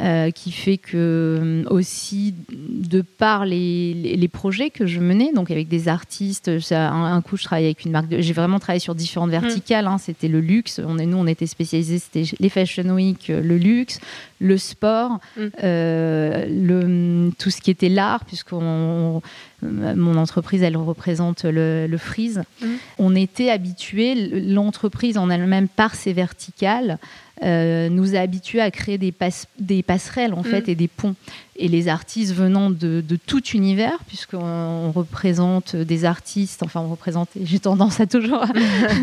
Euh, 0.00 0.32
qui 0.32 0.50
fait 0.50 0.76
que 0.76 0.96
euh, 0.96 1.64
aussi 1.70 2.34
de 2.50 3.00
par 3.00 3.44
les, 3.44 3.94
les, 3.94 4.26
projets 4.26 4.70
que 4.70 4.86
je 4.86 4.98
menais, 4.98 5.32
donc 5.32 5.52
avec 5.52 5.68
des 5.68 5.86
artistes, 5.86 6.50
un, 6.72 7.22
coup 7.22 7.36
je 7.36 7.44
travaillais 7.44 7.68
avec 7.68 7.84
une 7.84 7.92
marque, 7.92 8.06
j'ai 8.10 8.32
vraiment 8.32 8.58
travaillé 8.58 8.80
sur 8.80 8.96
différentes 8.96 9.28
mm. 9.28 9.38
verticales. 9.40 9.86
Hein. 9.86 9.98
c'était 9.98 10.26
le 10.26 10.40
luxe, 10.40 10.80
on 10.84 10.98
est, 10.98 11.06
nous 11.06 11.18
on 11.18 11.28
était 11.28 11.46
spécialisés, 11.46 12.00
c'était 12.00 12.24
les 12.40 12.48
Fashion 12.48 12.88
Week, 12.90 13.28
le 13.28 13.56
luxe, 13.56 14.00
le 14.40 14.58
sport, 14.58 15.20
mm. 15.36 15.42
euh, 15.62 16.46
le, 16.48 17.30
tout 17.38 17.50
ce 17.50 17.60
qui 17.60 17.70
était 17.70 17.88
l'art, 17.88 18.24
puisque 18.24 18.50
mon 18.50 19.22
entreprise, 19.62 20.64
elle 20.64 20.76
représente 20.76 21.44
le, 21.44 21.86
le 21.86 21.98
freeze. 21.98 22.42
Mm. 22.60 22.66
On 22.98 23.14
était 23.14 23.50
habitué, 23.50 24.16
l'entreprise 24.40 25.18
en 25.18 25.30
elle-même, 25.30 25.68
par 25.68 25.94
ses 25.94 26.12
verticales, 26.12 26.98
euh, 27.42 27.88
nous 27.88 28.14
a 28.14 28.20
habitués 28.20 28.60
à 28.60 28.70
créer 28.70 28.96
des, 28.96 29.12
des 29.58 29.82
passerelles 29.82 30.34
en 30.34 30.42
mm. 30.42 30.44
fait 30.44 30.68
et 30.68 30.76
des 30.76 30.86
ponts. 30.86 31.16
Et 31.56 31.66
les 31.66 31.88
artistes 31.88 32.32
venant 32.32 32.70
de, 32.70 33.02
tout 33.26 33.44
univers, 33.48 33.98
puisqu'on 34.06 34.92
représente 34.92 35.74
des 35.76 36.04
artistes, 36.04 36.62
enfin 36.62 36.80
on 36.80 36.88
représente, 36.88 37.28
j'ai 37.40 37.58
tendance 37.58 38.00
à 38.00 38.06
toujours 38.06 38.44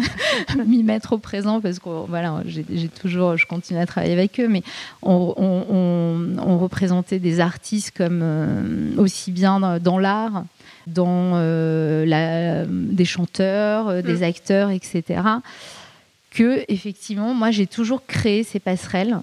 m'y 0.68 0.84
mettre 0.84 1.14
au 1.14 1.18
présent 1.18 1.62
parce 1.62 1.80
que 1.80 1.90
voilà, 2.08 2.42
j'ai 2.46 2.90
toujours, 2.90 3.38
je 3.38 3.46
continue 3.46 3.80
à 3.80 3.86
travailler 3.86 4.14
avec 4.14 4.40
eux, 4.40 4.48
mais 4.48 4.64
on, 5.02 6.58
représentait 6.58 7.20
des 7.20 7.40
artistes 7.40 7.96
comme 7.96 8.22
euh, 8.22 8.96
aussi 8.98 9.32
bien 9.32 9.80
dans 9.80 9.98
l'art, 9.98 10.44
dans 10.88 11.32
euh, 11.36 12.06
la, 12.06 12.66
des 12.66 13.06
chanteurs, 13.06 14.04
des 14.04 14.20
mm. 14.20 14.24
acteurs, 14.24 14.70
etc 14.70 15.22
que 16.32 16.64
effectivement, 16.70 17.34
moi, 17.34 17.52
j'ai 17.52 17.68
toujours 17.68 18.06
créé 18.06 18.44
ces 18.44 18.60
passerelles. 18.60 19.20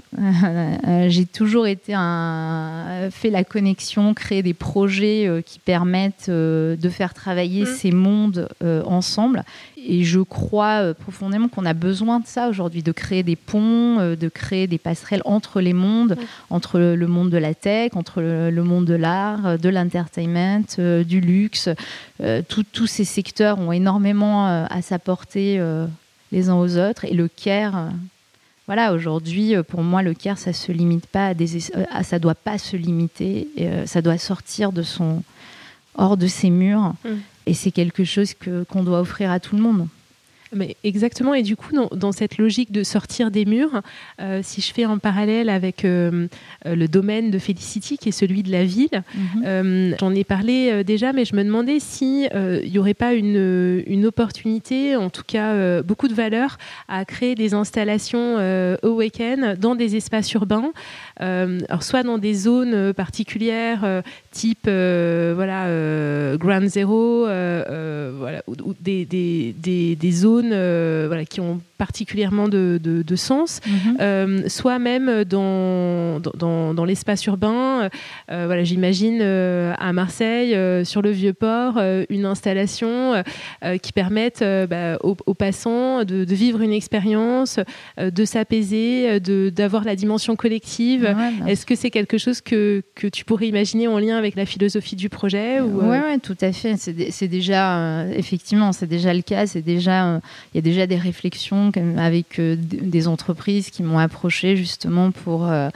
Euh, 0.86 1.08
j'ai 1.08 1.24
toujours 1.24 1.66
été 1.66 1.92
un, 1.94 3.08
fait 3.10 3.30
la 3.30 3.44
connexion, 3.44 4.12
créé 4.14 4.42
des 4.42 4.54
projets 4.54 5.26
euh, 5.26 5.40
qui 5.40 5.58
permettent 5.58 6.28
euh, 6.28 6.76
de 6.76 6.88
faire 6.88 7.14
travailler 7.14 7.62
mm. 7.62 7.66
ces 7.66 7.90
mondes 7.92 8.48
ensemble. 8.84 9.42
Et 9.76 10.04
je 10.04 10.20
crois 10.20 10.92
profondément 10.92 11.48
qu'on 11.48 11.64
a 11.64 11.72
besoin 11.72 12.20
de 12.20 12.26
ça 12.26 12.48
aujourd'hui, 12.48 12.82
de 12.82 12.92
créer 12.92 13.22
des 13.22 13.36
ponts, 13.36 14.14
de 14.14 14.28
créer 14.28 14.66
des 14.66 14.76
passerelles 14.76 15.22
entre 15.24 15.60
les 15.60 15.72
mondes, 15.72 16.16
entre 16.50 16.78
le 16.78 17.06
monde 17.06 17.30
de 17.30 17.38
la 17.38 17.54
tech, 17.54 17.92
entre 17.94 18.20
le, 18.20 18.62
monde 18.62 18.84
de 18.84 18.94
l'art, 18.94 19.58
de 19.58 19.68
l'entertainment, 19.68 20.64
du 20.78 21.20
luxe. 21.20 21.68
tous 22.48 22.86
ces 22.86 23.04
secteurs 23.04 23.58
ont 23.60 23.72
énormément 23.72 24.46
à 24.46 24.82
s'apporter 24.82 25.60
les 26.32 26.48
uns 26.48 26.56
aux 26.56 26.76
autres. 26.76 27.04
Et 27.04 27.14
le 27.14 27.28
care, 27.28 27.76
euh, 27.76 27.88
voilà, 28.66 28.92
aujourd'hui, 28.92 29.54
euh, 29.54 29.62
pour 29.62 29.82
moi, 29.82 30.02
le 30.02 30.14
care, 30.14 30.38
ça 30.38 30.52
se 30.52 30.72
limite 30.72 31.06
pas 31.06 31.28
à 31.28 31.34
des, 31.34 31.70
euh, 31.76 31.84
ça 32.02 32.18
doit 32.18 32.34
pas 32.34 32.58
se 32.58 32.76
limiter, 32.76 33.48
ça 33.86 34.02
doit 34.02 34.18
sortir 34.18 34.72
de 34.72 34.82
son, 34.82 35.22
hors 35.94 36.16
de 36.16 36.26
ses 36.26 36.50
murs. 36.50 36.94
Mm. 37.04 37.08
Et 37.46 37.54
c'est 37.54 37.70
quelque 37.70 38.04
chose 38.04 38.34
que 38.34 38.64
qu'on 38.64 38.82
doit 38.82 39.00
offrir 39.00 39.30
à 39.30 39.40
tout 39.40 39.56
le 39.56 39.62
monde. 39.62 39.88
Mais 40.52 40.76
exactement. 40.84 41.34
Et 41.34 41.42
du 41.42 41.56
coup, 41.56 41.72
dans, 41.92 42.12
cette 42.12 42.38
logique 42.38 42.72
de 42.72 42.82
sortir 42.82 43.30
des 43.30 43.44
murs, 43.44 43.82
euh, 44.20 44.40
si 44.42 44.60
je 44.60 44.72
fais 44.72 44.84
un 44.84 44.98
parallèle 44.98 45.50
avec 45.50 45.84
euh, 45.84 46.26
euh, 46.66 46.74
le 46.74 46.88
domaine 46.88 47.30
de 47.30 47.38
Felicity, 47.38 47.98
qui 47.98 48.08
est 48.08 48.12
celui 48.12 48.42
de 48.42 48.50
la 48.50 48.64
ville, 48.64 49.02
mhm. 49.14 49.96
j'en 50.00 50.14
ai 50.14 50.24
parlé 50.24 50.84
déjà, 50.84 51.12
mais 51.12 51.24
je 51.24 51.36
me 51.36 51.44
demandais 51.44 51.80
s'il 51.80 52.30
n'y 52.64 52.78
aurait 52.78 52.94
pas 52.94 53.12
une, 53.14 53.82
une, 53.86 54.06
opportunité, 54.06 54.96
en 54.96 55.10
tout 55.10 55.22
cas 55.26 55.82
beaucoup 55.82 56.08
de 56.08 56.14
valeur, 56.14 56.56
à 56.88 57.04
créer 57.04 57.34
des 57.34 57.54
installations 57.54 58.38
Awaken 58.82 59.54
dans 59.58 59.74
des 59.74 59.96
espaces 59.96 60.32
urbains, 60.32 60.72
alors 61.18 61.82
soit 61.82 62.02
dans 62.02 62.18
des 62.18 62.34
zones 62.34 62.92
particulières, 62.92 64.02
type 64.30 64.64
voilà, 64.64 65.66
Ground 66.36 66.68
Zero, 66.68 67.24
voilà, 67.24 68.42
ou, 68.46 68.74
des, 68.80 69.04
des, 69.04 69.54
des, 69.58 69.96
des 69.96 70.12
zones 70.12 70.48
voilà, 71.06 71.24
qui 71.24 71.40
ont 71.40 71.60
particulièrement 71.78 72.48
de, 72.48 72.80
de, 72.82 73.16
sens, 73.16 73.60
mhm. 73.66 74.48
soit 74.48 74.78
même 74.80 75.24
dans, 75.24 76.20
dans, 76.20 76.74
dans 76.74 76.84
l'espace 76.84 77.24
urbain. 77.26 77.88
voilà, 78.28 78.64
J'imagine 78.64 79.22
à 79.22 79.92
Marseille, 79.92 80.56
sur 80.84 81.02
le 81.02 81.10
Vieux-Port, 81.10 81.80
une 82.10 82.26
installation 82.26 83.22
qui 83.80 83.92
permette 83.92 84.44
bah, 84.68 84.98
aux, 85.02 85.34
passants 85.34 86.04
de, 86.04 86.24
de, 86.24 86.34
vivre 86.34 86.60
une 86.60 86.72
expérience, 86.72 87.60
de 87.96 88.24
s'apaiser, 88.24 89.20
d'avoir 89.20 89.84
la 89.84 89.94
dimension 89.94 90.36
collective. 90.36 91.07
Est-ce 91.46 91.66
que 91.66 91.74
c'est 91.74 91.90
quelque 91.90 92.18
chose 92.18 92.40
que, 92.40 92.82
que 92.94 93.06
tu 93.06 93.24
pourrais 93.24 93.48
imaginer 93.48 93.88
en 93.88 93.98
lien 93.98 94.16
avec 94.16 94.34
la 94.34 94.46
philosophie 94.46 94.96
du 94.96 95.08
projet 95.08 95.60
ou, 95.60 95.80
Oui, 95.80 95.98
ouais, 95.98 96.18
tout 96.18 96.36
à 96.40 96.52
fait. 96.52 96.76
C'est 96.76 97.28
déjà, 97.28 98.06
effectivement, 98.14 98.72
c'est 98.72 98.86
déjà 98.86 99.14
le 99.14 99.22
cas. 99.22 99.46
C'est 99.46 99.62
déjà, 99.62 100.20
il 100.52 100.56
y 100.56 100.58
a 100.58 100.62
déjà 100.62 100.86
des 100.86 100.96
réflexions 100.96 101.70
avec 101.96 102.38
euh, 102.38 102.56
des 102.58 103.08
entreprises 103.08 103.70
qui 103.70 103.82
m'ont 103.82 103.98
approché 103.98 104.56
justement 104.56 105.10
pour 105.10 105.46
euh, 105.46 105.68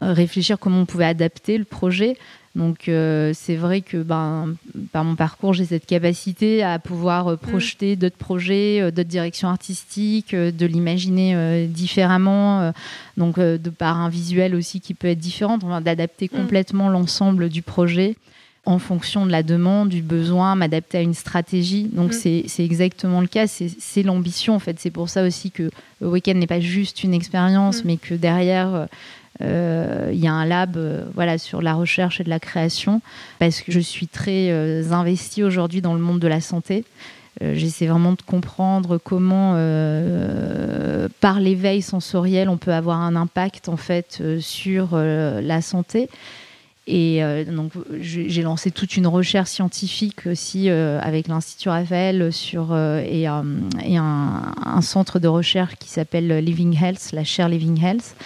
réfléchir 0.00 0.58
comment 0.58 0.80
on 0.80 0.86
pouvait 0.86 1.06
adapter 1.06 1.58
le 1.58 1.64
projet. 1.64 2.16
Donc 2.56 2.88
euh, 2.88 3.32
c'est 3.32 3.54
vrai 3.54 3.80
que 3.80 3.98
ben, 3.98 4.54
par 4.92 5.04
mon 5.04 5.14
parcours, 5.14 5.54
j'ai 5.54 5.64
cette 5.64 5.86
capacité 5.86 6.62
à 6.62 6.78
pouvoir 6.78 7.30
mm. 7.30 7.36
projeter 7.36 7.96
d'autres 7.96 8.16
projets, 8.16 8.90
d'autres 8.90 9.08
directions 9.08 9.48
artistiques, 9.48 10.34
de 10.34 10.66
l'imaginer 10.66 11.66
différemment, 11.68 12.72
donc 13.16 13.38
de 13.38 13.70
par 13.70 13.98
un 13.98 14.08
visuel 14.08 14.54
aussi 14.54 14.80
qui 14.80 14.94
peut 14.94 15.08
être 15.08 15.18
différent, 15.18 15.58
d'adapter 15.80 16.26
mm. 16.26 16.36
complètement 16.36 16.88
l'ensemble 16.88 17.48
du 17.48 17.62
projet 17.62 18.16
en 18.66 18.78
fonction 18.78 19.24
de 19.24 19.30
la 19.30 19.42
demande, 19.42 19.88
du 19.88 20.02
besoin, 20.02 20.54
m'adapter 20.54 20.98
à 20.98 21.00
une 21.00 21.14
stratégie. 21.14 21.84
Donc 21.92 22.12
mm. 22.12 22.46
c'est 22.46 22.64
exactement 22.64 23.20
le 23.20 23.26
cas, 23.26 23.46
c'est 23.46 24.02
l'ambition 24.02 24.54
en 24.54 24.58
fait. 24.58 24.78
C'est 24.78 24.90
pour 24.90 25.08
ça 25.08 25.24
aussi 25.24 25.50
que 25.50 25.70
le 26.00 26.08
week-end 26.08 26.34
n'est 26.34 26.46
pas 26.46 26.60
juste 26.60 27.02
une 27.02 27.14
expérience, 27.14 27.84
mais 27.84 27.96
que 27.96 28.14
derrière 28.14 28.74
euh, 28.74 28.86
il 29.40 30.18
y 30.18 30.26
a 30.26 30.32
un 30.32 30.44
lab 30.44 30.76
euh, 30.76 31.04
voilà, 31.14 31.38
sur 31.38 31.62
la 31.62 31.74
recherche 31.74 32.20
et 32.20 32.24
de 32.24 32.30
la 32.30 32.40
création, 32.40 33.00
parce 33.38 33.60
que 33.60 33.72
je 33.72 33.80
suis 33.80 34.06
très 34.06 34.50
euh, 34.50 34.92
investie 34.92 35.42
aujourd'hui 35.42 35.80
dans 35.80 35.94
le 35.94 36.00
monde 36.00 36.20
de 36.20 36.28
la 36.28 36.40
santé. 36.40 36.84
J'essaie 37.40 37.86
vraiment 37.86 38.12
de 38.12 38.20
comprendre 38.20 38.98
comment, 38.98 39.52
par 41.20 41.40
l'éveil 41.40 41.80
sensoriel, 41.80 42.50
on 42.50 42.58
peut 42.58 42.72
avoir 42.72 43.00
un 43.00 43.16
impact 43.16 43.70
en 43.70 43.78
fait 43.78 44.22
sur 44.40 44.94
la 44.96 45.62
santé. 45.62 46.10
Et 46.90 47.22
euh, 47.22 47.44
donc, 47.44 47.72
j'ai 48.00 48.42
lancé 48.42 48.72
toute 48.72 48.96
une 48.96 49.06
recherche 49.06 49.50
scientifique 49.50 50.26
aussi 50.26 50.68
euh, 50.68 50.98
avec 51.00 51.28
l'Institut 51.28 51.68
Raphaël 51.68 52.32
sur, 52.32 52.72
euh, 52.72 53.00
et, 53.00 53.22
et 53.22 53.96
un, 53.96 54.80
centre 54.80 55.20
de 55.20 55.28
recherche 55.28 55.76
qui 55.76 55.88
s'appelle 55.88 56.38
Living 56.38 56.76
Health, 56.82 57.10
la 57.12 57.22
chaire 57.22 57.48
Living 57.48 57.80
Health, 57.80 58.16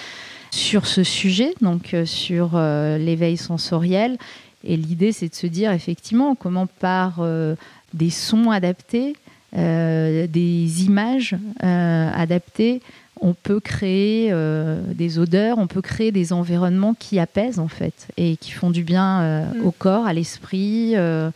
sur 0.54 0.86
ce 0.86 1.02
sujet, 1.02 1.54
donc 1.60 1.94
sur 2.04 2.58
l'éveil 2.58 3.36
sensoriel. 3.36 4.16
Et 4.62 4.76
l'idée, 4.76 5.12
c'est 5.12 5.28
de 5.28 5.34
se 5.34 5.46
dire 5.46 5.72
effectivement 5.72 6.34
comment 6.34 6.66
par 6.66 7.20
des 7.92 8.10
sons 8.10 8.50
adaptés, 8.50 9.14
des 9.52 10.84
images 10.84 11.36
adaptées, 11.60 12.80
on 13.20 13.32
peut 13.32 13.60
créer 13.60 14.28
euh, 14.32 14.82
des 14.92 15.18
odeurs, 15.18 15.58
on 15.58 15.66
peut 15.66 15.80
créer 15.80 16.12
des 16.12 16.32
environnements 16.32 16.94
qui 16.94 17.18
apaisent 17.18 17.58
en 17.58 17.68
fait 17.68 18.08
et 18.16 18.36
qui 18.36 18.50
font 18.50 18.70
du 18.70 18.84
bien 18.84 19.20
euh, 19.20 19.44
mm. 19.54 19.66
au 19.66 19.70
corps, 19.70 20.06
à 20.06 20.12
l'esprit, 20.12 20.92
euh, 20.96 21.30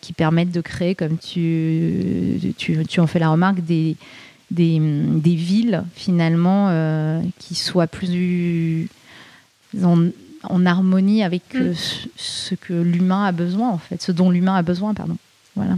qui 0.00 0.12
permettent 0.12 0.52
de 0.52 0.60
créer, 0.60 0.94
comme 0.94 1.18
tu, 1.18 2.54
tu, 2.56 3.00
en 3.00 3.06
fais 3.06 3.18
la 3.18 3.28
remarque, 3.28 3.60
des, 3.60 3.96
des, 4.50 4.78
villes 5.24 5.84
finalement 5.94 7.22
qui 7.38 7.54
soient 7.54 7.86
plus 7.86 8.88
en, 9.82 10.66
harmonie 10.66 11.22
avec 11.22 11.42
mm. 11.54 11.72
ce 12.16 12.54
que 12.54 12.72
l'humain 12.72 13.24
a 13.24 13.32
besoin 13.32 13.70
en 13.70 13.78
fait, 13.78 14.02
ce 14.02 14.12
dont 14.12 14.30
l'humain 14.30 14.56
a 14.56 14.62
besoin, 14.62 14.94
pardon. 14.94 15.16
Voilà. 15.56 15.76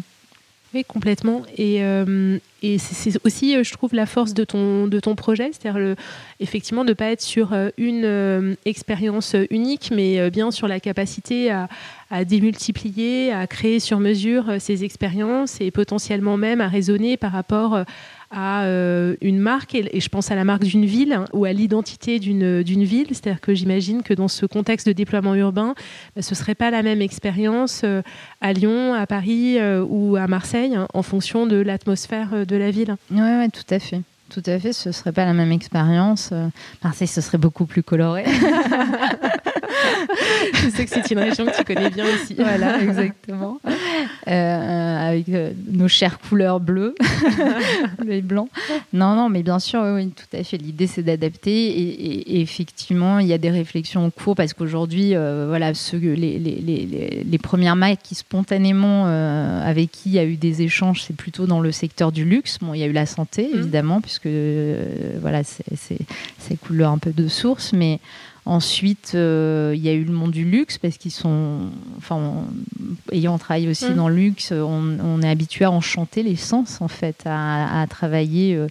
Oui, 0.74 0.84
complètement. 0.84 1.42
Et, 1.58 1.84
euh, 1.84 2.38
et 2.62 2.78
c'est 2.78 3.18
aussi, 3.26 3.54
euh, 3.54 3.62
je 3.62 3.72
trouve, 3.72 3.92
la 3.92 4.06
force 4.06 4.32
de 4.32 4.44
ton, 4.44 4.86
de 4.86 5.00
ton 5.00 5.14
projet, 5.14 5.50
c'est-à-dire 5.52 5.96
effectivement 6.40 6.84
de 6.84 6.90
ne 6.90 6.94
pas 6.94 7.10
être 7.10 7.20
sur 7.20 7.52
euh, 7.52 7.68
une 7.76 8.56
expérience 8.64 9.36
unique, 9.50 9.90
mais 9.94 10.30
bien 10.30 10.50
sur 10.50 10.68
la 10.68 10.80
capacité 10.80 11.50
à, 11.50 11.68
à, 12.10 12.24
démultiplier, 12.24 13.32
à 13.32 13.46
créer 13.46 13.80
sur 13.80 14.00
mesure 14.00 14.54
ces 14.60 14.82
expériences 14.82 15.60
et 15.60 15.70
potentiellement 15.70 16.38
même 16.38 16.62
à 16.62 16.68
raisonner 16.68 17.18
par 17.18 17.32
rapport 17.32 17.84
à 18.32 18.64
euh, 18.64 19.14
une 19.20 19.38
marque, 19.38 19.74
et, 19.74 20.00
je 20.00 20.08
pense 20.08 20.30
à 20.30 20.34
la 20.34 20.44
marque 20.44 20.64
d'une 20.64 20.86
ville 20.86 21.12
hein, 21.12 21.26
ou 21.32 21.44
à 21.44 21.52
l'identité 21.52 22.18
d'une 22.18 22.62
ville. 22.62 23.08
C'est-à-dire 23.08 23.40
que 23.40 23.54
j'imagine 23.54 24.02
que 24.02 24.14
dans 24.14 24.28
ce 24.28 24.46
contexte 24.46 24.88
de 24.88 24.92
déploiement 24.92 25.34
urbain, 25.34 25.74
bah, 26.16 26.22
ce 26.22 26.32
ne 26.32 26.36
serait 26.36 26.54
pas 26.54 26.70
la 26.70 26.82
même 26.82 27.02
expérience 27.02 27.82
euh, 27.84 28.02
à 28.40 28.52
Lyon, 28.52 28.94
à 28.94 29.06
Paris 29.06 29.58
euh, 29.58 29.84
ou 29.88 30.16
à 30.16 30.26
Marseille, 30.26 30.74
hein, 30.74 30.88
en 30.94 31.02
fonction 31.02 31.46
de 31.46 31.56
l'atmosphère 31.56 32.46
de 32.46 32.56
la 32.56 32.70
ville. 32.70 32.96
Oui, 33.10 33.20
ouais, 33.20 33.48
tout 33.50 33.74
à 33.74 33.78
fait. 33.78 34.00
Tout 34.30 34.42
à 34.46 34.58
fait, 34.58 34.72
ce 34.72 34.88
ne 34.88 34.94
serait 34.94 35.12
pas 35.12 35.26
la 35.26 35.34
même 35.34 35.52
expérience. 35.52 36.32
Marseille, 36.82 37.06
ce 37.06 37.20
serait 37.20 37.36
beaucoup 37.36 37.66
plus 37.66 37.82
coloré. 37.82 38.24
je 40.54 40.68
sais 40.70 40.84
que 40.84 40.90
c'est 40.90 41.10
une 41.10 41.18
région 41.18 41.46
que 41.46 41.56
tu 41.56 41.64
connais 41.64 41.90
bien 41.90 42.04
aussi. 42.06 42.34
Voilà, 42.34 42.82
exactement. 42.82 43.60
Euh, 44.28 45.08
avec 45.08 45.28
euh, 45.28 45.52
nos 45.70 45.88
chères 45.88 46.18
couleurs 46.18 46.60
bleues, 46.60 46.94
les 48.04 48.22
blancs. 48.22 48.48
Non, 48.92 49.14
non, 49.14 49.28
mais 49.28 49.42
bien 49.42 49.58
sûr, 49.58 49.82
oui, 49.94 50.10
tout 50.10 50.36
à 50.36 50.42
fait. 50.42 50.56
L'idée, 50.56 50.86
c'est 50.86 51.02
d'adapter. 51.02 51.50
Et, 51.52 52.40
effectivement, 52.40 53.18
il 53.18 53.26
y 53.26 53.32
a 53.32 53.38
des 53.38 53.50
réflexions 53.50 54.04
en 54.04 54.10
cours 54.10 54.34
parce 54.34 54.52
qu'aujourd'hui, 54.52 55.14
euh, 55.14 55.46
voilà, 55.48 55.74
ceux, 55.74 55.98
les, 55.98 56.38
les, 56.38 57.24
les, 57.24 57.38
premières 57.38 57.76
marques 57.76 58.00
qui 58.02 58.14
spontanément, 58.14 59.06
avec 59.06 59.90
qui 59.90 60.10
il 60.10 60.12
y 60.12 60.18
a 60.18 60.24
eu 60.24 60.36
des 60.36 60.62
échanges, 60.62 61.02
c'est 61.02 61.16
plutôt 61.16 61.46
dans 61.46 61.60
le 61.60 61.72
secteur 61.72 62.12
du 62.12 62.24
luxe. 62.24 62.58
Bon, 62.60 62.74
il 62.74 62.80
y 62.80 62.82
a 62.82 62.86
eu 62.86 62.92
la 62.92 63.06
santé, 63.06 63.48
mmh. 63.52 63.58
évidemment, 63.58 64.00
puisque 64.00 64.28
voilà, 65.20 65.42
c'est 65.44 66.56
couleur 66.60 66.92
un 66.92 66.98
peu 66.98 67.12
de 67.12 67.28
source, 67.28 67.72
mais 67.72 68.00
Ensuite, 68.44 69.12
euh, 69.14 69.72
il 69.76 69.82
y 69.82 69.88
a 69.88 69.92
eu 69.92 70.02
le 70.02 70.12
monde 70.12 70.32
du 70.32 70.44
luxe 70.44 70.76
parce 70.76 70.96
qu'ils 70.96 71.12
sont, 71.12 71.70
enfin, 71.96 72.44
ayant 73.12 73.38
travaillé 73.38 73.68
aussi 73.68 73.90
mm. 73.90 73.94
dans 73.94 74.08
le 74.08 74.16
luxe, 74.16 74.52
on, 74.52 75.22
est 75.22 75.28
habitué 75.28 75.64
à 75.64 75.70
enchanter 75.70 76.24
les 76.24 76.34
sens 76.34 76.80
en 76.80 76.88
fait, 76.88 77.22
à, 77.24 77.86
travailler 77.88 78.56
euh, 78.56 78.66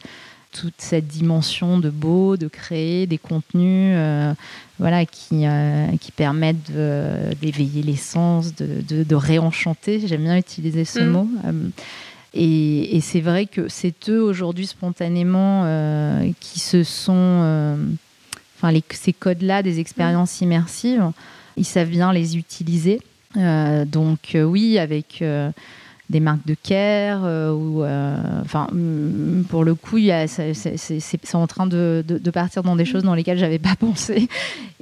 toute 0.52 0.74
cette 0.78 1.08
dimension 1.08 1.80
de 1.80 1.90
beau, 1.90 2.36
de 2.36 2.50
créer 2.50 3.08
des 3.08 3.18
contenus, 3.18 3.94
euh, 3.96 4.34
voilà, 4.78 5.06
qui, 5.06 5.46
qui 6.02 6.12
permettent 6.12 6.70
d'éveiller 7.40 7.82
les 7.82 7.96
sens, 7.96 8.54
de, 8.54 9.04
de, 9.04 9.16
réenchanter. 9.16 10.06
J'aime 10.06 10.24
bien 10.24 10.36
utiliser 10.36 10.84
ce 10.84 11.00
mm. 11.00 11.10
mot. 11.10 11.30
et, 12.34 12.98
et 12.98 13.00
c'est 13.00 13.22
vrai 13.22 13.46
que 13.46 13.70
c'est 13.70 14.10
eux 14.10 14.22
aujourd'hui 14.22 14.68
spontanément 14.68 15.64
qui 16.42 16.60
se 16.60 16.84
sont 16.84 17.88
enfin 18.62 18.78
ces 18.92 19.14
codes-là 19.14 19.64
des 19.64 19.80
expériences 19.80 20.42
immersives, 20.42 21.12
ils 21.58 21.66
savent 21.66 21.90
bien 21.90 22.14
les 22.14 22.38
utiliser. 22.38 23.02
Euh, 23.38 23.86
donc 23.86 24.36
euh, 24.36 24.44
oui, 24.44 24.78
avec 24.78 25.22
euh, 25.22 25.52
des 26.10 26.20
marques 26.20 26.46
de 26.46 26.56
care 26.62 27.24
ou 27.24 27.84
enfin 27.84 28.68
mm, 28.72 29.46
pour 29.50 29.64
le 29.64 29.74
coup, 29.76 29.98
c'est 30.28 31.36
en 31.36 31.48
train 31.48 31.66
de, 31.66 32.04
partir 32.34 32.64
dans 32.64 32.76
des 32.76 32.86
choses 32.86 33.04
dans 33.04 33.16
lesquelles 33.16 33.38
j'avais 33.38 33.60
pas 33.60 33.76
pensé 33.80 34.28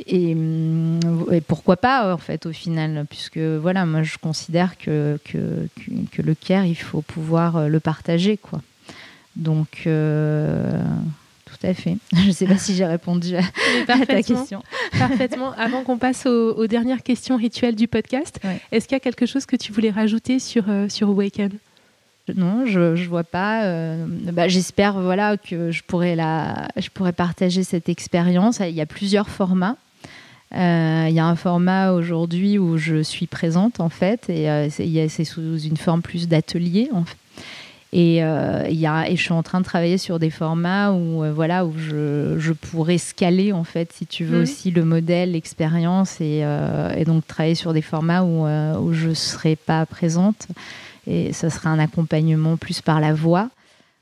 et, 0.07 0.35
mm, 0.35 0.99
et, 1.31 1.41
pourquoi 1.41 1.77
pas 1.77 2.13
en 2.13 2.17
fait 2.17 2.45
au 2.45 2.51
final, 2.51 3.05
puisque 3.09 3.37
voilà, 3.37 3.85
moi 3.85 4.03
je 4.03 4.17
considère 4.17 4.77
que, 4.77 5.19
que, 5.23 5.67
que 6.11 6.21
le 6.21 6.33
care, 6.33 6.65
il 6.65 6.75
faut 6.75 7.01
pouvoir 7.01 7.69
le 7.69 7.79
partager 7.79 8.37
quoi. 8.37 8.61
Donc 9.35 9.87
tout 11.59 11.67
à 11.67 11.73
fait. 11.73 11.97
Je 12.13 12.27
ne 12.27 12.31
sais 12.31 12.45
pas 12.45 12.57
si 12.57 12.75
j'ai 12.75 12.85
répondu 12.85 13.35
à, 13.35 13.43
ta 14.05 14.23
question. 14.23 14.63
Parfaitement. 14.97 15.51
Avant 15.57 15.83
qu'on 15.83 15.97
passe 15.97 16.25
aux, 16.25 16.67
dernières 16.67 17.03
questions 17.03 17.37
rituelles 17.37 17.75
du 17.75 17.87
podcast, 17.87 18.39
est-ce 18.71 18.87
qu'il 18.87 18.95
y 18.95 18.97
a 18.97 19.01
quelque 19.01 19.25
chose 19.25 19.45
que 19.45 19.55
tu 19.55 19.71
voulais 19.71 19.89
rajouter 19.89 20.39
sur, 20.39 20.65
euh, 20.69 20.87
sur 20.89 21.09
Awaken? 21.09 21.51
Non, 22.35 22.65
je 22.65 22.79
ne 22.79 23.07
vois 23.07 23.23
pas. 23.23 23.63
Euh, 23.63 24.05
bah, 24.07 24.47
j'espère 24.47 24.99
voilà, 25.01 25.37
que 25.37 25.71
je 25.71 25.81
pourrais, 25.83 26.15
la, 26.15 26.67
je 26.77 26.89
pourrais 26.89 27.11
partager 27.11 27.63
cette 27.63 27.89
expérience. 27.89 28.59
Il 28.59 28.75
y 28.75 28.81
a 28.81 28.85
plusieurs 28.85 29.29
formats. 29.29 29.77
Euh, 30.55 31.05
il 31.09 31.13
y 31.13 31.19
a 31.19 31.25
un 31.25 31.35
format 31.35 31.91
aujourd'hui 31.91 32.57
où 32.57 32.77
je 32.77 33.03
suis 33.03 33.27
présente 33.27 33.79
en 33.79 33.89
fait, 33.89 34.29
et 34.29 34.69
c'est 34.69 35.23
sous 35.23 35.59
une 35.59 35.77
forme 35.77 36.01
plus 36.01 36.27
d'atelier 36.27 36.89
en 36.93 37.03
fait. 37.03 37.17
Et, 37.91 38.23
euh, 38.23 38.67
y 38.69 38.85
a, 38.85 39.09
et 39.09 39.15
je 39.15 39.21
suis 39.21 39.33
en 39.33 39.41
train 39.41 39.59
de 39.59 39.65
travailler 39.65 39.97
sur 39.97 40.19
des 40.19 40.29
formats 40.29 40.91
où, 40.91 41.23
euh, 41.23 41.33
voilà, 41.33 41.65
où 41.65 41.73
je, 41.75 42.35
je, 42.37 42.53
pourrais 42.53 42.99
scaler, 42.99 43.51
en 43.51 43.63
fait, 43.63 43.91
si 43.93 44.05
tu 44.05 44.25
veux, 44.25 44.37
mhm. 44.37 44.43
aussi 44.43 44.69
le 44.69 44.85
modèle, 44.85 45.31
l'expérience, 45.31 46.21
et, 46.21 46.41
euh, 46.43 46.93
et, 46.95 47.03
donc 47.03 47.25
travailler 47.25 47.55
sur 47.55 47.73
des 47.73 47.81
formats 47.81 48.23
où, 48.23 48.45
euh, 48.45 48.77
où 48.77 48.93
je 48.93 49.09
ne 49.09 49.13
serai 49.15 49.55
pas 49.55 49.87
présente. 49.87 50.47
Et 51.07 51.33
ça 51.33 51.49
sera 51.49 51.71
un 51.71 51.79
accompagnement 51.79 52.57
plus 52.57 52.81
par 52.81 52.99
la 52.99 53.13
voix. 53.13 53.49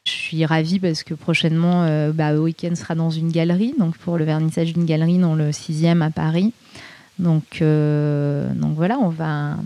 Je 0.04 0.12
suis 0.12 0.45
ravie 0.45 0.80
parce 0.80 1.04
que 1.04 1.13
prochainement, 1.13 1.86
bah, 2.13 2.34
Weekend 2.34 2.76
sera 2.76 2.95
dans 2.95 3.10
une 3.10 3.30
galerie, 3.30 3.73
donc 3.78 3.97
pour 3.97 4.17
le 4.17 4.23
vernissage 4.23 4.73
d'une 4.73 4.86
galerie 4.86 5.17
dans 5.17 5.36
le 5.36 5.52
6e 5.52 6.02
à 6.02 6.10
Paris. 6.10 6.54
Donc, 7.19 7.60
donc 7.62 8.76
voilà, 8.76 8.97
on 9.00 9.10
va, 9.10 9.58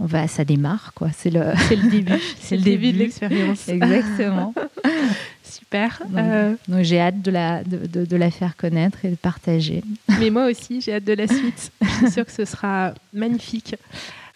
on 0.00 0.06
va, 0.06 0.26
ça 0.26 0.44
démarre 0.44 0.92
quoi. 0.94 1.08
C'est 1.16 1.30
le, 1.30 1.42
c'est 1.68 1.76
le 1.76 1.90
début, 1.90 2.18
c'est 2.40 2.56
le 2.56 2.62
début 2.62 2.92
de 2.92 2.98
l'expérience. 2.98 3.68
Exactement. 3.68 4.54
Super. 5.44 6.02
Donc, 6.08 6.18
euh, 6.18 6.54
donc 6.68 6.82
j'ai 6.82 7.00
hâte 7.00 7.22
de 7.22 7.30
la, 7.30 7.62
de, 7.62 7.86
de, 7.86 8.04
de, 8.04 8.16
la 8.16 8.30
faire 8.30 8.56
connaître 8.56 9.04
et 9.04 9.10
de 9.10 9.16
partager. 9.16 9.82
Mais 10.18 10.30
moi 10.30 10.46
aussi, 10.50 10.80
j'ai 10.80 10.94
hâte 10.94 11.04
de 11.04 11.12
la 11.12 11.26
suite. 11.26 11.70
Je 11.82 11.86
suis 11.88 12.10
sûre 12.10 12.24
que 12.24 12.32
ce 12.32 12.44
sera 12.44 12.94
magnifique. 13.12 13.74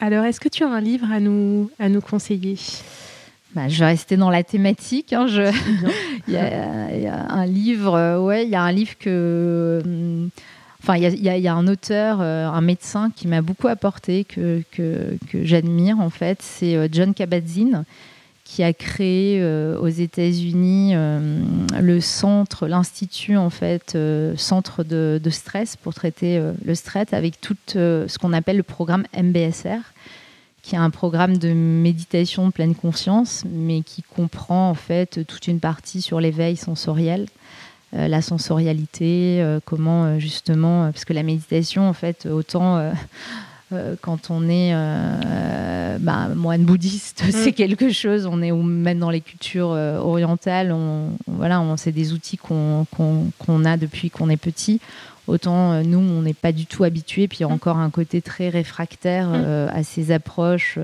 Alors, 0.00 0.24
est-ce 0.24 0.40
que 0.40 0.48
tu 0.48 0.64
as 0.64 0.68
un 0.68 0.81
livre 0.81 1.11
à 1.11 1.20
nous, 1.20 1.70
à 1.79 1.88
nous 1.88 2.00
conseiller? 2.00 2.57
Bah, 3.55 3.68
je 3.68 3.79
vais 3.79 3.87
rester 3.87 4.16
dans 4.16 4.31
la 4.31 4.42
thématique. 4.42 5.12
Hein, 5.12 5.29
je... 5.29 5.42
il, 6.29 6.35
y 6.35 6.37
a, 6.37 6.90
il, 6.92 7.03
y 7.03 7.07
a, 7.07 7.27
un 7.31 7.46
livre, 7.46 7.94
euh, 7.94 8.18
ouais, 8.18 8.44
il 8.44 8.50
y 8.50 8.57
a 8.57 8.62
un 8.62 8.72
livre 8.72 8.98
que. 8.98 9.81
Enfin, 10.87 10.99
il 10.99 11.23
y, 11.23 11.49
a, 11.49 11.55
un 11.55 11.66
auteur, 11.66 12.18
euh, 12.20 12.47
un 12.47 12.61
médecin 12.61 13.11
qui 13.16 13.27
m'a 13.27 13.40
beaucoup 13.40 13.68
apporté, 13.68 14.25
que, 14.25 14.62
j'admire 15.33 15.99
en 15.99 16.11
fait. 16.11 16.42
C'est 16.42 16.77
euh, 16.77 16.88
John 16.92 17.14
Kabat-Zinn 17.14 17.85
qui 18.44 18.62
a 18.62 18.75
créé 18.75 19.38
euh, 19.40 19.81
aux 19.81 19.88
États-Unis 19.88 20.92
le 20.94 22.01
centre, 22.03 22.66
l'institut 22.66 23.38
en 23.38 23.49
fait, 23.49 23.97
centre 24.37 24.85
de, 24.85 25.18
stress 25.31 25.77
pour 25.77 25.94
traiter 25.94 26.38
le 26.62 26.75
stress 26.75 27.14
avec 27.14 27.40
tout 27.40 27.57
ce 27.68 28.18
qu'on 28.18 28.35
appelle 28.35 28.59
le 28.59 28.62
programme 28.62 29.05
MBSR, 29.16 29.81
qui 30.62 30.75
est 30.75 30.79
un 30.79 30.90
programme 30.90 31.38
de 31.38 31.55
méditation 31.55 32.51
pleine 32.51 32.75
conscience, 32.75 33.44
mais 33.51 33.81
qui 33.81 34.03
comprend 34.03 34.68
en 34.68 34.75
fait 34.75 35.25
toute 35.27 35.47
une 35.47 35.61
partie 35.61 36.03
sur 36.03 36.20
l'éveil 36.20 36.57
sensoriel. 36.57 37.25
La 37.94 38.22
sensorialité, 38.22 39.44
comment 39.64 40.18
justement, 40.18 40.90
parce 40.90 41.04
que 41.04 41.12
la 41.12 41.22
méditation, 41.22 41.88
en 41.88 41.92
fait, 41.92 42.26
autant 42.26 42.92
euh, 43.74 43.96
quand 44.00 44.30
on 44.30 44.48
est 44.48 44.72
euh, 44.74 45.98
bah, 45.98 46.28
moine 46.35 46.64
bouddhiste, 46.64 47.24
mm. 47.26 47.30
c'est 47.33 47.52
quelque 47.52 47.90
chose. 47.90 48.26
On 48.26 48.42
est 48.42 48.52
ou 48.52 48.62
même 48.62 48.98
dans 48.98 49.11
les 49.11 49.20
cultures 49.20 49.72
euh, 49.72 49.98
orientales, 49.98 50.72
on, 50.72 51.12
voilà, 51.26 51.61
on, 51.61 51.76
c'est 51.76 51.92
des 51.92 52.12
outils 52.12 52.37
qu'on, 52.37 52.87
qu'on, 52.90 53.30
qu'on 53.38 53.64
a 53.64 53.76
depuis 53.76 54.11
qu'on 54.11 54.28
est 54.28 54.37
petit. 54.37 54.80
Autant 55.26 55.83
nous, 55.83 55.98
on 55.98 56.20
n'est 56.20 56.35
pas 56.35 56.52
du 56.52 56.66
tout 56.66 56.85
habitué. 56.85 57.28
Puis 57.28 57.38
il 57.38 57.42
y 57.42 57.44
a 57.44 57.48
mm. 57.48 57.52
encore 57.52 57.78
un 57.78 57.90
côté 57.90 58.20
très 58.20 58.48
réfractaire 58.48 59.28
mm. 59.28 59.68
à 59.72 59.83
ces 59.83 60.11
approches 60.12 60.78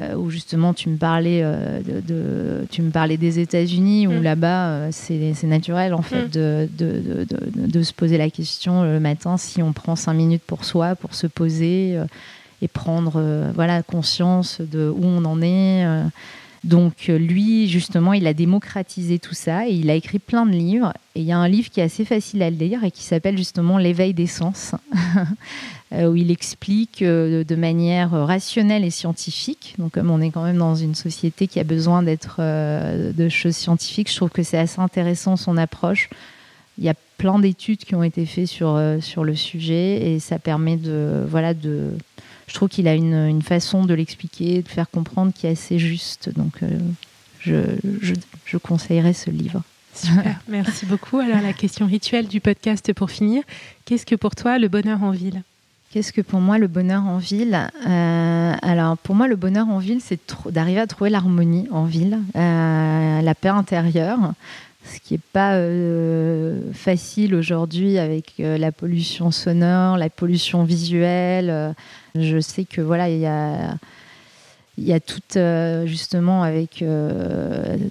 euh, 0.00 0.14
où 0.14 0.30
justement 0.30 0.72
tu 0.72 0.88
me 0.88 0.96
parlais 0.96 1.40
euh, 1.42 1.82
de, 1.82 2.00
de, 2.00 2.66
tu 2.70 2.80
me 2.80 2.90
parlais 2.90 3.18
des 3.18 3.40
États-Unis 3.40 4.06
où 4.06 4.12
mm. 4.12 4.22
là-bas 4.22 4.68
euh, 4.68 4.88
c'est, 4.90 5.34
naturel 5.44 5.92
en 5.92 6.00
fait 6.00 6.28
mm. 6.28 6.30
de, 6.30 6.68
de, 6.78 7.26
de, 7.54 7.82
se 7.82 7.92
poser 7.92 8.16
la 8.16 8.30
question 8.30 8.84
le 8.84 9.00
matin 9.00 9.36
si 9.36 9.62
on 9.62 9.74
prend 9.74 9.94
cinq 9.94 10.14
minutes 10.14 10.44
pour 10.46 10.64
soi 10.64 10.94
pour 10.96 11.14
se 11.14 11.26
poser 11.26 11.98
et 12.62 12.68
prendre 12.68 13.50
voilà 13.54 13.82
conscience 13.82 14.62
de 14.62 14.88
où 14.88 15.04
on 15.04 15.26
en 15.26 15.42
est 15.42 15.84
donc 16.64 17.08
lui, 17.08 17.68
justement, 17.68 18.12
il 18.12 18.26
a 18.28 18.34
démocratisé 18.34 19.18
tout 19.18 19.34
ça 19.34 19.66
et 19.66 19.72
il 19.72 19.90
a 19.90 19.94
écrit 19.94 20.20
plein 20.20 20.46
de 20.46 20.52
livres. 20.52 20.92
Et 21.16 21.20
il 21.20 21.26
y 21.26 21.32
a 21.32 21.38
un 21.38 21.48
livre 21.48 21.70
qui 21.70 21.80
est 21.80 21.82
assez 21.82 22.04
facile 22.04 22.40
à 22.42 22.50
lire 22.50 22.84
et 22.84 22.92
qui 22.92 23.02
s'appelle 23.02 23.36
justement 23.36 23.78
L'éveil 23.78 24.14
des 24.14 24.28
sens, 24.28 24.72
où 25.94 26.16
il 26.16 26.30
explique 26.30 27.02
de 27.02 27.54
manière 27.54 28.12
rationnelle 28.12 28.84
et 28.84 28.90
scientifique. 28.90 29.74
Donc 29.78 29.92
comme 29.92 30.10
on 30.10 30.20
est 30.20 30.30
quand 30.30 30.44
même 30.44 30.58
dans 30.58 30.74
une 30.74 30.94
société 30.94 31.46
qui 31.46 31.60
a 31.60 31.64
besoin 31.64 32.02
d'être 32.02 32.40
de 32.40 33.28
choses 33.28 33.56
scientifiques, 33.56 34.10
je 34.10 34.16
trouve 34.16 34.30
que 34.30 34.42
c'est 34.42 34.58
assez 34.58 34.80
intéressant 34.80 35.36
son 35.36 35.56
approche. 35.56 36.08
Il 36.78 36.84
y 36.84 36.88
a 36.88 36.94
plein 37.18 37.38
d'études 37.38 37.84
qui 37.84 37.94
ont 37.94 38.02
été 38.02 38.24
faites 38.24 38.46
sur, 38.46 38.80
sur 39.00 39.24
le 39.24 39.36
sujet 39.36 40.12
et 40.12 40.18
ça 40.18 40.38
permet 40.38 40.76
de 40.76 41.24
voilà 41.28 41.52
de 41.52 41.92
je 42.52 42.54
trouve 42.54 42.68
qu'il 42.68 42.86
a 42.86 42.94
une, 42.94 43.14
une, 43.14 43.40
façon 43.40 43.84
de 43.86 43.94
l'expliquer, 43.94 44.60
de 44.60 44.68
faire 44.68 44.90
comprendre 44.90 45.32
qui 45.32 45.46
est 45.46 45.50
assez 45.50 45.78
juste. 45.78 46.28
Donc, 46.36 46.62
euh, 46.62 46.78
je, 47.40 47.62
je, 48.02 48.14
je, 48.44 48.56
conseillerais 48.58 49.14
ce 49.14 49.30
livre. 49.30 49.62
Super, 49.94 50.38
merci 50.48 50.84
beaucoup. 50.84 51.18
Alors, 51.18 51.40
la 51.40 51.54
question 51.54 51.86
rituelle 51.86 52.28
du 52.28 52.40
podcast 52.40 52.92
pour 52.92 53.10
finir 53.10 53.42
qu'est-ce 53.86 54.04
que 54.04 54.14
pour 54.14 54.34
toi 54.34 54.58
le 54.58 54.68
bonheur 54.68 55.02
en 55.02 55.12
ville? 55.12 55.42
Qu'est-ce 55.92 56.14
que 56.14 56.22
pour 56.22 56.40
moi 56.40 56.56
le 56.56 56.68
bonheur 56.68 57.02
en 57.02 57.18
ville 57.18 57.68
euh, 57.86 58.52
Alors, 58.62 58.96
pour 58.96 59.14
moi, 59.14 59.28
le 59.28 59.36
bonheur 59.36 59.68
en 59.68 59.76
ville, 59.76 60.00
c'est 60.00 60.18
d'arriver 60.46 60.80
à 60.80 60.86
trouver 60.86 61.10
l'harmonie 61.10 61.68
en 61.70 61.84
ville, 61.84 62.18
euh, 62.34 63.20
la 63.20 63.34
paix 63.34 63.50
intérieure 63.50 64.32
ce 64.84 64.98
qui 64.98 65.14
n'est 65.14 65.20
pas 65.32 65.54
euh, 65.54 66.72
facile 66.72 67.36
aujourd'hui 67.36 67.98
avec 67.98 68.34
la 68.38 68.72
pollution 68.72 69.30
sonore, 69.30 69.96
la 69.96 70.10
pollution 70.10 70.64
visuelle. 70.64 71.72
Je 72.16 72.40
sais 72.40 72.64
que 72.64 72.80
voilà, 72.80 73.08
il 73.08 73.20
y 73.20 73.26
a, 73.26 73.76
il 74.78 74.84
y 74.84 74.92
a 74.92 74.98
tout 74.98 75.20
justement 75.84 76.42
avec 76.42 76.84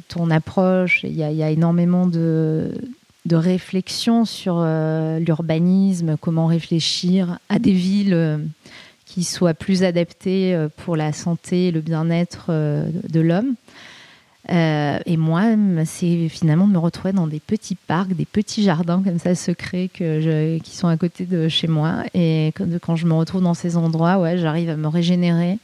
ton 0.10 0.30
approche, 0.32 1.06
il 1.06 1.14
y 1.14 1.24
a 1.24 1.50
énormément 1.50 2.08
de, 2.08 2.74
de 3.26 3.36
réflexion 3.36 4.26
sur 4.26 4.66
l'urbanisme, 5.20 6.18
comment 6.20 6.48
réfléchir 6.48 7.38
à 7.50 7.60
des 7.60 7.72
villes 7.74 8.40
qui 9.06 9.24
soient 9.24 9.54
plus 9.54 9.84
adaptées 9.84 10.68
pour 10.78 10.96
la 10.96 11.14
santé 11.14 11.68
et 11.68 11.72
le 11.72 11.82
bien-être 11.82 12.52
de 12.52 13.20
l'homme. 13.20 13.56
Euh, 14.50 15.00
et 15.06 15.18
moi, 15.18 15.44
c'est 15.86 16.28
finalement 16.28 16.68
de 16.68 16.74
me 16.74 16.80
retrouver 16.80 17.14
dans 17.14 17.28
des 17.28 17.40
petits 17.40 17.76
parcs, 17.76 18.14
des 18.14 18.26
petits 18.26 18.64
jardins 18.64 19.02
comme 19.04 19.20
ça 19.20 19.36
secrets 19.36 19.90
qui 19.94 20.76
sont 20.76 20.88
à 20.88 20.98
côté 20.98 21.26
de 21.26 21.48
chez 21.48 21.68
moi. 21.68 22.04
Et 22.14 22.52
quand, 22.56 22.66
quand 22.82 22.96
je 22.96 23.06
me 23.06 23.14
retrouve 23.14 23.44
dans 23.44 23.54
ces 23.54 23.78
endroits, 23.78 24.18
ouais, 24.18 24.38
j'arrive 24.38 24.70
à 24.70 24.78
me 24.78 24.88
régénérer, 24.88 25.60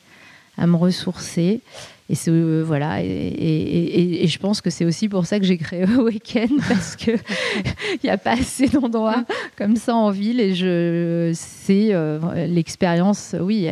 à 0.58 0.68
me 0.68 0.76
ressourcer. 0.76 1.62
Et 2.10 2.16
c'est 2.16 2.32
euh, 2.32 2.64
voilà, 2.66 3.04
et, 3.04 3.08
et, 3.08 4.24
et, 4.24 4.28
je 4.28 4.40
pense 4.40 4.62
que 4.62 4.70
c'est 4.70 4.86
aussi 4.86 5.10
pour 5.10 5.26
ça 5.26 5.40
que 5.40 5.46
j'ai 5.46 5.58
créé 5.58 5.84
Weekend 6.00 6.62
parce 6.68 6.96
que 6.96 7.12
il 7.94 8.00
n'y 8.06 8.10
a 8.10 8.18
pas 8.18 8.32
assez 8.32 8.68
d'endroits 8.68 9.26
comme 9.58 9.76
ça 9.76 9.94
en 9.94 10.10
ville 10.10 10.40
et 10.40 10.56
je 10.56 11.32
c'est 11.36 11.90
euh, 11.92 12.48
l'expérience. 12.48 13.36
Oui, 13.40 13.68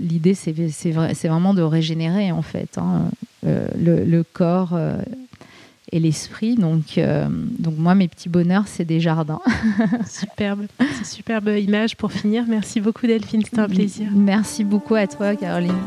l'idée 0.00 0.32
c'est 0.34 0.54
c'est 0.70 1.28
vraiment 1.28 1.52
de 1.52 1.62
régénérer 1.62 2.32
en 2.32 2.42
fait 2.42 2.78
hein, 2.78 3.10
euh, 3.46 3.68
le, 3.78 4.04
le, 4.04 4.24
corps. 4.24 4.72
Euh, 4.72 4.96
et 5.92 6.00
l'esprit. 6.00 6.56
Donc, 6.56 6.98
euh, 6.98 7.26
donc 7.58 7.78
moi, 7.78 7.94
mes 7.94 8.08
petits 8.08 8.28
bonheurs, 8.28 8.66
c'est 8.66 8.84
des 8.84 9.00
jardins. 9.00 9.40
superbe, 10.10 10.66
superbe 11.04 11.48
image 11.56 11.96
pour 11.96 12.10
finir. 12.10 12.44
Merci 12.48 12.80
beaucoup 12.80 13.06
Delphine, 13.06 13.42
c'était 13.44 13.60
un 13.60 13.68
plaisir. 13.68 14.08
Merci 14.12 14.64
beaucoup 14.64 14.96
à 14.96 15.06
toi 15.06 15.36
Caroline. 15.36 15.78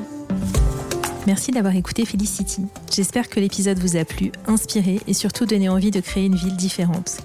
Merci 1.28 1.52
d'avoir 1.52 1.76
écouté 1.76 2.06
Felicity. 2.06 2.62
J'espère 2.90 3.28
que 3.28 3.42
l'épisode 3.42 3.80
vous 3.80 3.98
a 3.98 4.06
plu, 4.06 4.32
inspiré 4.48 5.02
et 5.08 5.14
surtout 5.14 5.46
donné 5.46 5.68
envie 5.68 5.92
de 5.92 6.00
créer 6.00 6.26
une 6.26 6.38
ville 6.38 6.56
différente. 6.56 7.18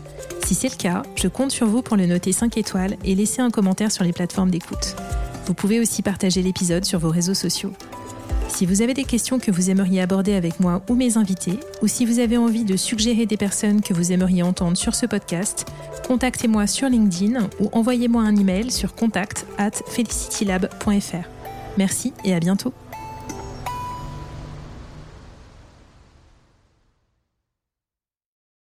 Si 0.45 0.57
c'est 0.57 0.71
le 0.71 0.75
cas, 0.75 1.05
je 1.15 1.29
compte 1.29 1.53
sur 1.53 1.69
vous 1.69 1.83
pour 1.83 1.97
le 1.97 2.07
noter 2.07 2.33
5 2.33 2.57
étoiles 2.57 2.97
et 3.05 3.15
laisser 3.15 3.43
un 3.43 3.51
commentaire 3.51 3.93
sur 3.93 4.03
les 4.03 4.13
plateformes 4.13 4.51
d'écoute. 4.51 4.97
Vous 5.47 5.55
pouvez 5.55 5.79
aussi 5.79 6.03
partager 6.03 6.43
l'épisode 6.43 6.85
sur 6.85 6.99
vos 6.99 7.11
réseaux 7.11 7.33
sociaux. 7.33 7.73
Si 8.49 8.67
vous 8.67 8.83
avez 8.83 8.93
des 8.93 9.05
questions 9.05 9.39
que 9.39 9.53
vous 9.53 9.71
aimeriez 9.71 10.01
aborder 10.01 10.35
avec 10.35 10.59
moi 10.59 10.83
ou 10.91 10.97
mes 10.97 11.17
invités, 11.17 11.61
ou 11.81 11.87
si 11.87 12.05
vous 12.05 12.19
avez 12.19 12.37
envie 12.37 12.65
de 12.65 12.77
suggérer 12.77 13.27
des 13.27 13.37
personnes 13.37 13.83
que 13.83 13.95
vous 13.95 14.11
aimeriez 14.11 14.43
entendre 14.43 14.77
sur 14.77 14.97
ce 14.97 15.07
podcast, 15.07 15.65
contactez-moi 16.09 16.67
sur 16.67 16.89
LinkedIn 16.89 17.49
ou 17.61 17.71
envoyez-moi 17.71 18.25
un 18.25 18.35
email 18.35 18.73
sur 18.73 18.97
contact 18.97 19.47
at 19.59 19.71
felicitylab.fr. 19.87 21.29
Merci 21.79 22.13
et 22.25 22.35
à 22.35 22.41
bientôt. 22.41 22.75